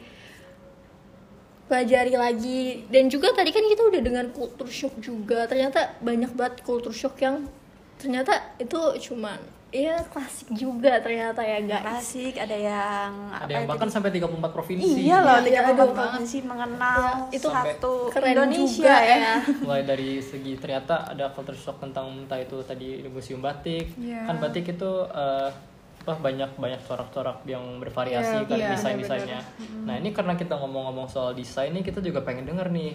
pelajari 1.68 2.16
lagi. 2.16 2.88
Dan 2.88 3.12
juga 3.12 3.36
tadi 3.36 3.52
kan 3.52 3.68
kita 3.68 3.84
udah 3.84 4.02
dengar 4.02 4.26
culture 4.32 4.72
shock 4.72 4.96
juga. 5.04 5.44
Ternyata 5.50 6.00
banyak 6.00 6.32
banget 6.32 6.64
culture 6.64 6.96
shock 6.96 7.20
yang 7.20 7.52
ternyata 8.00 8.56
itu 8.56 8.80
cuman 9.12 9.40
ya 9.68 9.98
klasik 10.06 10.48
juga 10.52 10.98
ternyata 10.98 11.40
ya 11.40 11.60
guys. 11.60 11.84
Klasik, 11.84 12.34
ada 12.36 12.54
yang 12.54 13.12
ada 13.30 13.50
yang 13.50 13.66
bahkan 13.66 13.88
sampai 13.88 14.08
34 14.10 14.32
provinsi. 14.48 15.04
Iya 15.04 15.20
loh, 15.20 15.38
Iya, 15.42 15.62
34 15.68 15.76
aduh. 15.76 15.88
provinsi 15.92 16.38
mengenal 16.42 17.02
Ya, 17.28 17.36
itu 17.36 17.48
satu 17.48 17.94
keren 18.08 18.32
Indonesia 18.32 18.72
juga 18.88 18.96
ya. 18.98 19.18
ya. 19.18 19.36
Mulai 19.66 19.84
dari 19.84 20.10
segi 20.20 20.54
ternyata 20.56 21.08
ada 21.08 21.28
culture 21.30 21.56
shock 21.56 21.78
tentang 21.78 22.08
entah 22.18 22.38
itu 22.38 22.62
tadi 22.62 23.00
di 23.00 23.10
museum 23.10 23.40
batik. 23.40 23.92
Iya. 23.96 24.24
kan 24.26 24.40
batik 24.40 24.70
itu 24.70 24.92
eh, 25.06 25.50
apa 25.98 26.14
banyak 26.16 26.56
banyak 26.56 26.82
corak-corak 26.82 27.42
yang 27.44 27.82
bervariasi 27.82 28.38
Iya, 28.38 28.46
kan 28.46 28.58
iya, 28.58 28.70
desain-desainnya. 28.72 29.42
nah 29.82 29.96
ini 29.96 30.14
karena 30.14 30.34
kita 30.34 30.54
ngomong-ngomong 30.56 31.10
soal 31.10 31.34
desain 31.34 31.74
nih 31.74 31.82
kita 31.82 31.98
juga 31.98 32.22
pengen 32.22 32.46
denger 32.46 32.70
nih 32.70 32.94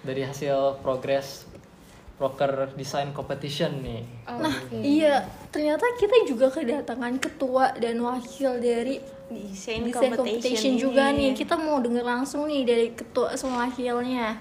dari 0.00 0.24
hasil 0.24 0.80
progres 0.80 1.44
broker 2.16 2.72
design 2.76 3.12
competition 3.12 3.84
nih. 3.84 4.02
Nah 4.28 4.56
iya. 4.72 5.24
Ternyata 5.52 5.84
kita 6.00 6.24
juga 6.24 6.48
kedatangan 6.48 7.20
ketua 7.20 7.76
dan 7.76 8.00
wakil 8.00 8.60
dari 8.60 9.00
Desain, 9.26 9.82
desain 9.82 10.14
competition, 10.14 10.78
juga 10.78 11.10
ini. 11.10 11.34
nih. 11.34 11.42
Kita 11.42 11.58
mau 11.58 11.82
denger 11.82 12.06
langsung 12.06 12.46
nih 12.46 12.62
dari 12.62 12.86
ketua 12.94 13.34
sama 13.34 13.66
wakilnya 13.66 14.38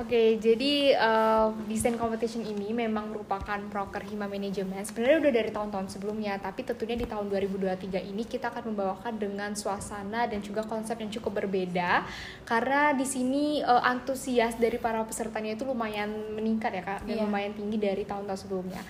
Oke, 0.00 0.40
jadi 0.40 0.96
eh, 0.96 1.46
desain 1.68 1.92
competition 2.00 2.40
ini 2.40 2.72
memang 2.72 3.12
merupakan 3.12 3.60
proker 3.68 4.00
Hima 4.08 4.24
Management. 4.24 4.88
Sebenarnya 4.88 5.28
udah 5.28 5.32
dari 5.36 5.50
tahun-tahun 5.52 5.86
sebelumnya, 5.92 6.40
tapi 6.40 6.64
tentunya 6.64 6.96
di 6.96 7.04
tahun 7.04 7.28
2023 7.28 8.08
ini 8.08 8.24
kita 8.24 8.48
akan 8.48 8.72
membawakan 8.72 9.20
dengan 9.20 9.52
suasana 9.52 10.24
dan 10.24 10.40
juga 10.40 10.64
konsep 10.64 10.96
yang 11.04 11.12
cukup 11.12 11.44
berbeda. 11.44 12.08
Karena 12.48 12.96
di 12.96 13.04
sini 13.04 13.60
eh, 13.60 13.82
antusias 13.84 14.56
dari 14.56 14.80
para 14.80 15.04
pesertanya 15.04 15.52
itu 15.52 15.68
lumayan 15.68 16.08
meningkat 16.32 16.80
ya 16.80 16.82
kak, 16.82 17.04
dan 17.04 17.20
Iya. 17.20 17.28
lumayan 17.28 17.52
tinggi 17.52 17.76
dari 17.76 18.08
tahun-tahun 18.08 18.40
sebelumnya. 18.48 18.80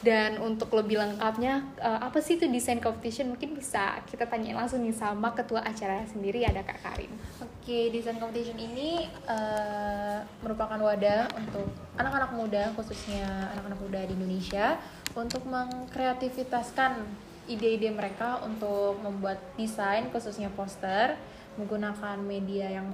Dan 0.00 0.40
untuk 0.40 0.72
lebih 0.72 0.96
lengkapnya, 0.96 1.60
eh, 1.76 2.00
apa 2.00 2.24
sih 2.24 2.40
itu 2.40 2.48
desain 2.48 2.80
competition? 2.80 3.36
Mungkin 3.36 3.52
bisa 3.52 4.00
kita 4.08 4.24
tanyain 4.24 4.56
langsung 4.56 4.80
nih 4.80 4.96
sama 4.96 5.36
ketua 5.36 5.60
acara 5.60 6.00
sendiri 6.08 6.40
ada 6.40 6.64
kak 6.64 6.80
Karin. 6.80 7.12
Oke, 7.44 7.92
desain 7.92 8.16
competition 8.16 8.56
ini 8.56 9.04
eh, 9.28 10.18
merupakan 10.40 10.80
wadah 10.80 11.28
untuk 11.36 11.68
anak-anak 12.00 12.32
muda, 12.32 12.72
khususnya 12.72 13.52
anak-anak 13.52 13.80
muda 13.84 14.00
di 14.08 14.12
Indonesia, 14.16 14.80
untuk 15.12 15.44
mengkreativitaskan 15.44 17.04
ide-ide 17.50 17.92
mereka 17.92 18.40
untuk 18.40 18.96
membuat 19.04 19.36
desain, 19.60 20.08
khususnya 20.08 20.48
poster, 20.56 21.18
menggunakan 21.60 22.16
media 22.24 22.80
yang 22.80 22.88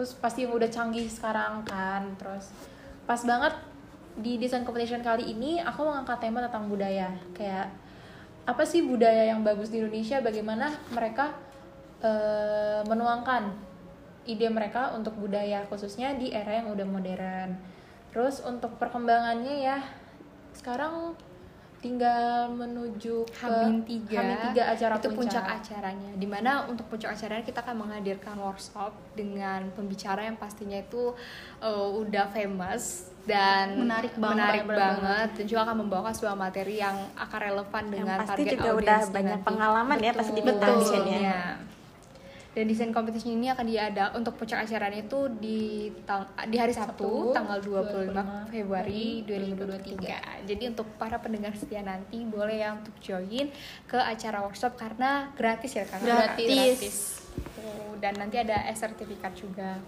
pasti 0.00 0.48
yang 0.48 0.56
udah 0.56 0.70
canggih 0.72 1.04
sekarang 1.12 1.66
kan. 1.68 2.16
Terus 2.16 2.48
pas 3.04 3.20
banget 3.20 3.52
di 4.18 4.36
desain 4.36 4.64
competition 4.66 5.00
kali 5.00 5.32
ini 5.32 5.62
aku 5.62 5.88
mengangkat 5.88 6.20
tema 6.20 6.44
tentang 6.44 6.68
budaya, 6.68 7.16
kayak 7.32 7.72
apa 8.44 8.62
sih 8.66 8.84
budaya 8.84 9.32
yang 9.32 9.40
bagus 9.46 9.70
di 9.72 9.80
Indonesia, 9.80 10.20
bagaimana 10.20 10.68
mereka 10.92 11.32
eh, 12.02 12.82
menuangkan 12.84 13.72
ide 14.22 14.46
mereka 14.50 14.94
untuk 14.94 15.18
budaya 15.18 15.66
khususnya 15.66 16.14
di 16.14 16.30
era 16.30 16.62
yang 16.62 16.70
udah 16.70 16.86
modern. 16.86 17.58
Terus 18.12 18.44
untuk 18.44 18.76
perkembangannya 18.76 19.64
ya 19.64 19.78
sekarang 20.52 21.16
tinggal 21.82 22.46
menuju 22.54 23.26
ke 23.26 23.42
Hamin 23.42 23.82
tiga, 23.82 24.22
Hamin 24.22 24.38
tiga 24.54 24.62
acara 24.70 24.94
itu 25.02 25.10
puncak 25.10 25.42
puncak. 25.42 25.44
acaranya. 25.58 26.10
Di 26.14 26.28
mana 26.30 26.50
untuk 26.70 26.86
puncak 26.86 27.18
acaranya 27.18 27.42
kita 27.42 27.58
akan 27.58 27.76
menghadirkan 27.82 28.38
workshop 28.38 28.94
dengan 29.18 29.66
pembicara 29.74 30.22
yang 30.22 30.38
pastinya 30.38 30.78
itu 30.78 31.10
uh, 31.58 31.88
udah 31.90 32.30
famous 32.30 33.11
dan 33.22 33.78
Menarik 33.78 34.12
banget, 34.14 34.34
menarik 34.34 34.62
bener 34.64 34.78
banget 34.78 35.28
dan 35.32 35.44
juga 35.46 35.60
akan 35.62 35.76
membawakan 35.78 36.12
sebuah 36.12 36.34
materi 36.34 36.74
yang 36.76 36.96
akan 37.14 37.38
relevan 37.40 37.84
Yang 37.84 37.92
dengan 37.92 38.18
pasti 38.18 38.30
target 38.32 38.50
juga 38.52 38.70
udah 38.74 39.00
banyak 39.08 39.32
nanti. 39.32 39.46
pengalaman 39.46 39.98
ya 39.98 40.12
pasti 40.12 40.30
di 40.32 40.42
Betul. 40.42 40.74
desainnya. 40.76 41.18
ya. 41.20 41.42
Dan 42.52 42.68
desain 42.68 42.92
competition 42.92 43.32
ini 43.32 43.48
akan 43.48 43.64
diada 43.64 44.12
untuk 44.12 44.36
puncak 44.36 44.60
acaranya 44.60 45.00
itu 45.00 45.24
di 45.40 45.60
tang- 46.04 46.28
di 46.44 46.60
hari 46.60 46.68
Sabtu, 46.70 47.00
Sabtu, 47.00 47.32
tanggal 47.32 47.58
25 47.64 48.12
25 48.12 48.52
Februari 48.52 49.04
2023. 49.24 50.20
Jadi 50.44 50.64
untuk 50.68 50.84
para 51.00 51.16
pendengar 51.16 51.56
setia 51.56 51.80
nanti 51.80 52.20
boleh 52.22 52.60
ya 52.60 52.76
untuk 52.76 52.92
join 52.98 53.48
ke 53.86 53.96
acara 53.96 54.44
workshop 54.44 54.76
karena 54.76 55.32
gratis 55.32 55.72
ya 55.72 55.88
kan? 55.88 56.04
Gratis. 56.04 57.24
Tuh, 57.56 57.96
Dan 57.96 58.20
nanti 58.20 58.36
ada 58.36 58.68
e-sertifikat 58.68 59.32
juga. 59.32 59.80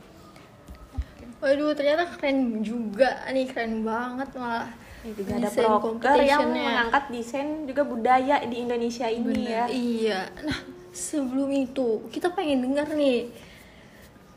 Waduh 1.45 1.77
ternyata 1.77 2.09
keren 2.17 2.65
juga 2.65 3.21
nih 3.29 3.45
keren 3.53 3.85
banget 3.85 4.33
malah 4.41 4.73
Ini 5.05 5.13
juga 5.13 5.33
ada 5.37 5.49
proker 5.53 6.17
yang 6.25 6.49
mengangkat 6.49 7.05
desain 7.13 7.69
juga 7.69 7.85
budaya 7.85 8.41
di 8.49 8.65
Indonesia 8.65 9.05
ini 9.05 9.45
ya. 9.45 9.69
Iya. 9.69 10.21
Nah, 10.49 10.59
sebelum 10.97 11.53
itu 11.53 12.09
kita 12.09 12.33
pengen 12.33 12.65
dengar 12.65 12.89
nih 12.97 13.29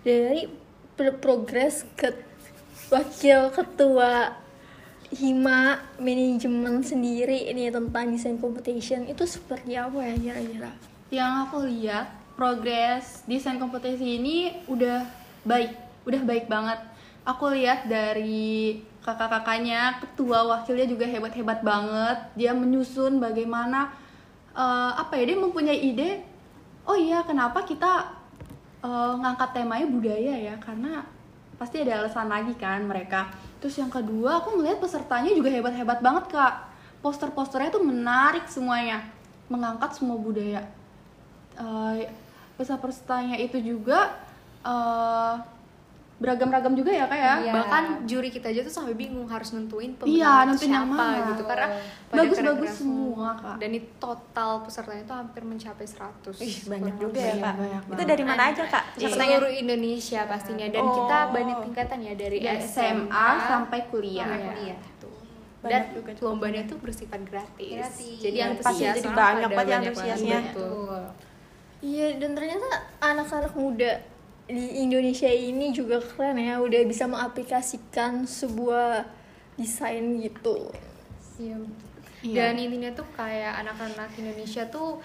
dari 0.03 0.51
pro- 0.99 1.15
progres 1.15 1.87
ke 1.95 2.11
wakil 2.91 3.55
ketua 3.55 4.35
Hima 5.07 5.79
manajemen 6.03 6.83
sendiri 6.83 7.47
ini 7.47 7.71
tentang 7.71 8.11
desain 8.11 8.35
competition 8.35 9.07
itu 9.07 9.23
seperti 9.23 9.79
apa 9.79 10.03
ya 10.03 10.15
kira-kira? 10.19 10.71
yang 11.07 11.47
aku 11.47 11.63
lihat 11.63 12.11
progres 12.35 13.23
desain 13.23 13.55
kompetisi 13.55 14.19
ini 14.19 14.67
udah 14.67 15.07
baik 15.47 15.71
udah 16.03 16.21
baik 16.27 16.51
banget 16.51 16.79
aku 17.27 17.51
lihat 17.51 17.91
dari 17.91 18.79
kakak-kakaknya 19.03 19.99
ketua 19.99 20.47
wakilnya 20.47 20.87
juga 20.87 21.03
hebat-hebat 21.03 21.59
banget. 21.59 22.17
Dia 22.39 22.55
menyusun 22.55 23.19
bagaimana 23.19 23.91
eh, 24.55 24.91
apa 24.95 25.19
ya 25.19 25.35
dia 25.35 25.37
mempunyai 25.37 25.75
ide 25.75 26.23
oh 26.87 26.95
iya 26.95 27.27
kenapa 27.27 27.67
kita 27.67 28.15
eh, 28.87 29.13
ngangkat 29.19 29.49
temanya 29.51 29.87
budaya 29.91 30.33
ya? 30.39 30.55
Karena 30.63 31.03
pasti 31.59 31.83
ada 31.83 32.07
alasan 32.07 32.31
lagi 32.31 32.55
kan 32.55 32.87
mereka. 32.87 33.27
Terus 33.59 33.75
yang 33.75 33.91
kedua 33.91 34.39
aku 34.39 34.55
melihat 34.55 34.79
pesertanya 34.79 35.35
juga 35.35 35.51
hebat-hebat 35.51 35.99
banget 35.99 36.31
kak. 36.31 36.55
Poster-posternya 37.03 37.75
tuh 37.75 37.83
menarik 37.83 38.47
semuanya. 38.47 39.03
Mengangkat 39.51 39.99
semua 39.99 40.15
budaya. 40.15 40.63
Eh, 41.59 42.07
peserta-pesertanya 42.55 43.35
itu 43.35 43.59
juga 43.59 44.15
eh, 44.63 45.56
beragam-ragam 46.17 46.73
juga 46.73 46.89
ya 46.89 47.05
kak 47.05 47.13
ya 47.15 47.33
Iya. 47.39 47.53
Bahkan 47.53 47.83
juri 48.03 48.29
kita 48.29 48.49
aja 48.49 48.61
tuh 48.61 48.73
sampai 48.73 48.93
bingung 48.93 49.25
harus 49.25 49.53
nentuin 49.53 49.93
Iya, 49.93 49.97
pemenang 49.99 50.47
nentuin 50.49 50.65
yang 50.67 50.85
siapa 50.87 50.97
mana. 50.97 51.27
gitu 51.29 51.43
karena 51.45 51.67
Bagus-bagus 52.07 52.71
semua, 52.73 53.29
Kak. 53.35 53.55
Dan 53.57 53.69
ini 53.69 53.81
total 53.97 54.51
pesertanya 54.59 55.03
itu 55.03 55.13
hampir 55.13 55.41
mencapai 55.43 55.83
100. 55.83 56.33
Ih, 56.39 56.55
banyak 56.65 56.95
juga 56.97 57.19
ya, 57.19 57.27
Iya, 57.29 57.43
Kak. 57.43 57.53
banyak 57.55 57.81
Itu 57.91 58.03
dari 58.07 58.23
mana 58.23 58.43
aja, 58.47 58.63
Kak? 58.65 58.83
Di 58.89 59.03
Pesertanya? 59.03 59.27
seluruh 59.29 59.51
Indonesia 59.53 60.21
pastinya 60.25 60.67
dan 60.67 60.81
Oh. 60.81 60.93
kita 60.95 61.17
banyak 61.29 61.57
tingkatan 61.61 61.97
ya 62.01 62.13
dari 62.15 62.37
Dari 62.39 62.57
SMA, 62.57 63.05
SMA 63.05 63.27
sampai 63.45 63.79
kuliah. 63.87 64.25
sampai 64.25 64.41
kuliah 64.47 64.79
tuh. 64.97 65.13
Banyak 65.59 65.69
Dan 65.69 65.81
juga 65.93 66.11
tuh. 66.13 66.23
lombanya 66.25 66.61
tuh 66.63 66.77
bersifat 66.79 67.19
gratis. 67.23 67.77
Gratis. 67.77 68.17
Jadi 68.17 68.37
Dan 68.39 68.47
antusias 68.49 68.65
pasti 68.65 68.83
jadi 68.87 68.99
orang 69.05 69.17
banyak 69.19 69.49
banget 69.51 69.69
yang 69.69 69.83
antusiasnya. 69.85 70.39
Iya 71.77 72.07
dan 72.17 72.31
ternyata 72.33 72.67
anak-anak 72.99 73.53
muda 73.53 73.91
di 74.47 74.79
Indonesia 74.79 75.27
ini 75.27 75.75
juga 75.75 75.99
keren 75.99 76.39
ya 76.39 76.63
udah 76.63 76.81
bisa 76.87 77.03
mengaplikasikan 77.03 78.23
sebuah 78.23 79.03
desain 79.59 80.23
gitu. 80.23 80.71
Iya. 81.37 81.57
Iya. 82.25 82.49
Dan 82.49 82.57
intinya 82.57 82.91
tuh 82.97 83.05
kayak 83.13 83.61
anak-anak 83.61 84.09
Indonesia 84.17 84.65
tuh 84.73 84.97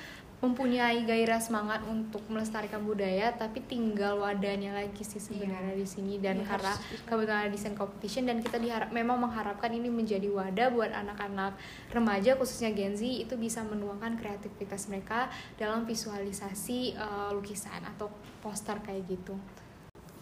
mempunyai 0.43 1.07
gairah 1.07 1.39
semangat 1.39 1.87
untuk 1.87 2.21
melestarikan 2.27 2.83
budaya, 2.83 3.31
tapi 3.31 3.63
tinggal 3.63 4.19
wadahnya 4.19 4.75
lagi 4.75 5.07
sih 5.07 5.23
sebenarnya 5.23 5.79
di 5.79 5.87
sini. 5.87 6.19
Dan 6.19 6.43
karena 6.43 6.75
kebetulan 7.07 7.47
ada 7.47 7.51
desain 7.55 7.79
competition 7.79 8.27
dan 8.27 8.43
kita 8.43 8.59
diharap 8.59 8.91
memang 8.91 9.23
mengharapkan 9.23 9.71
ini 9.71 9.87
menjadi 9.87 10.27
wadah 10.27 10.69
buat 10.75 10.91
anak-anak 10.91 11.55
remaja 11.95 12.35
khususnya 12.35 12.75
Gen 12.75 12.99
Z 12.99 13.07
itu 13.07 13.39
bisa 13.39 13.63
menuangkan 13.63 14.19
kreativitas 14.19 14.91
mereka 14.91 15.31
dalam 15.55 15.87
visualisasi 15.87 16.99
eh, 16.99 17.31
lukisan 17.31 17.87
atau 17.95 18.11
poster 18.43 18.83
kayak 18.83 19.07
gitu. 19.07 19.39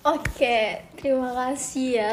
Oke, 0.04 0.84
terima 1.00 1.32
kasih 1.32 1.88
ya 1.96 2.10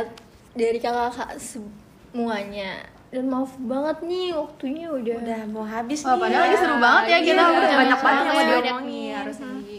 dari 0.56 0.80
kakak-kakak 0.80 1.40
semuanya. 1.44 2.97
Dan 3.08 3.24
maaf 3.28 3.56
banget 3.58 3.98
nih 4.04 4.26
waktunya 4.32 4.88
udah. 4.90 5.16
Udah 5.18 5.42
mau 5.48 5.64
habis 5.64 6.00
Wah, 6.02 6.12
nih. 6.12 6.22
padahal 6.22 6.44
lagi 6.44 6.58
seru 6.58 6.76
banget 6.78 7.04
ya 7.06 7.18
kita 7.22 7.40
Iya, 7.40 7.48
udah 7.54 7.70
banyak 7.74 8.00
banget 8.02 8.24
yang 8.24 8.36
mau 8.36 8.44
diomongin. 8.44 8.84
nih 8.86 9.08
harus 9.14 9.38
di 9.40 9.78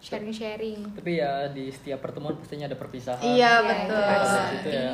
sharing-sharing. 0.00 0.78
tapi 0.92 1.10
ya 1.16 1.32
di 1.48 1.64
setiap 1.68 1.98
pertemuan 1.98 2.36
pastinya 2.36 2.66
ada 2.66 2.76
perpisahan 2.76 3.22
Iya 3.22 3.32
Ya, 3.32 3.52
betul. 3.62 3.88
itu 3.88 3.94
Nah, 3.96 4.18
pasti. 4.20 4.54
itu 4.54 4.68
ya 4.68 4.90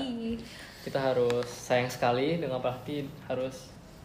kita 0.80 0.98
harus 0.98 1.48
sayang 1.48 1.88
sekali 1.88 2.38
dengan 2.38 2.58
pasti 2.58 2.94
harus 3.26 3.56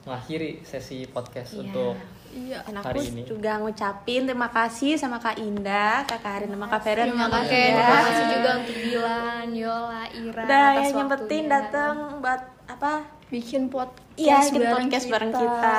mengakhiri 0.02 0.62
sesi 0.62 1.06
podcast 1.06 1.54
Iya. 1.54 1.62
untuk 1.62 1.94
Iya. 2.28 2.58
Dan 2.62 2.76
aku 2.76 2.88
Hari 2.90 3.02
ini. 3.08 3.22
juga 3.24 3.52
ngucapin 3.58 4.22
terima 4.24 4.50
kasih 4.50 4.96
sama 4.96 5.18
Kak 5.18 5.38
Indah, 5.38 6.04
Kak 6.04 6.20
Karin, 6.20 6.50
sama 6.50 6.68
Kak 6.68 6.82
Feren. 6.82 7.08
Terima 7.08 7.28
kasih. 7.30 7.64
Terima 7.72 8.02
kasih 8.02 8.26
juga 8.30 8.50
untuk 8.58 8.76
Dilan, 8.78 9.48
Yola, 9.52 10.04
Ira 10.10 10.42
Udah 10.44 10.64
atas 10.70 10.84
yang 10.84 10.96
nyempetin 10.98 11.44
datang 11.48 11.96
buat 12.20 12.42
apa? 12.66 12.94
Bikin 13.30 13.68
podcast 13.74 14.06
Iya, 14.16 14.48
bikin 14.48 14.62
bareng 14.64 14.88
podcast 14.88 15.08
bareng 15.12 15.32
kita. 15.36 15.78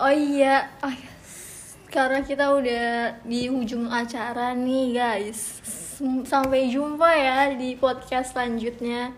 Oh 0.00 0.12
iya, 0.12 0.72
oh, 0.80 0.96
karena 1.92 2.24
kita 2.24 2.56
udah 2.56 2.88
di 3.28 3.52
ujung 3.52 3.84
acara 3.92 4.56
nih 4.56 4.96
guys. 4.96 5.60
Sampai 6.24 6.72
jumpa 6.72 7.10
ya 7.12 7.52
di 7.52 7.76
podcast 7.76 8.32
selanjutnya. 8.32 9.12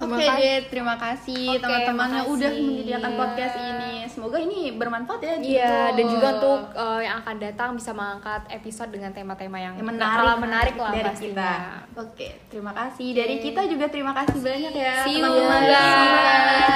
Terima 0.00 0.16
Oke 0.16 0.32
deh, 0.32 0.58
terima 0.72 0.94
kasih 0.96 1.60
teman-teman 1.60 2.08
yang 2.08 2.26
udah 2.26 2.50
menyediakan 2.56 3.12
podcast 3.20 3.56
ini. 3.60 3.92
Semoga 4.08 4.40
ini 4.40 4.72
bermanfaat 4.72 5.20
ya. 5.20 5.34
gitu. 5.36 5.52
Iya, 5.52 5.92
dan 5.92 6.04
juga 6.08 6.28
untuk 6.40 6.60
uh, 6.72 7.00
yang 7.04 7.20
akan 7.20 7.36
datang 7.36 7.68
bisa 7.76 7.92
mengangkat 7.92 8.42
episode 8.48 8.88
dengan 8.88 9.12
tema-tema 9.12 9.60
yang, 9.60 9.76
Yang 9.76 9.92
menarik, 9.92 10.40
menarik 10.40 10.74
lah 10.74 10.90
dari 10.90 11.04
pastinya. 11.04 11.36
kita. 11.36 11.52
Oke, 12.00 12.28
terima 12.48 12.72
kasih. 12.72 13.08
Dari 13.12 13.36
kita 13.44 13.60
juga 13.68 13.86
terima 13.86 14.16
kasih 14.16 14.40
banyak 14.40 14.72
ya 14.72 14.94
See 15.04 15.20
you 15.20 15.22
teman-teman. 15.22 15.60
guys. 15.68 16.08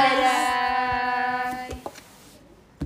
Dadah. 0.04 1.03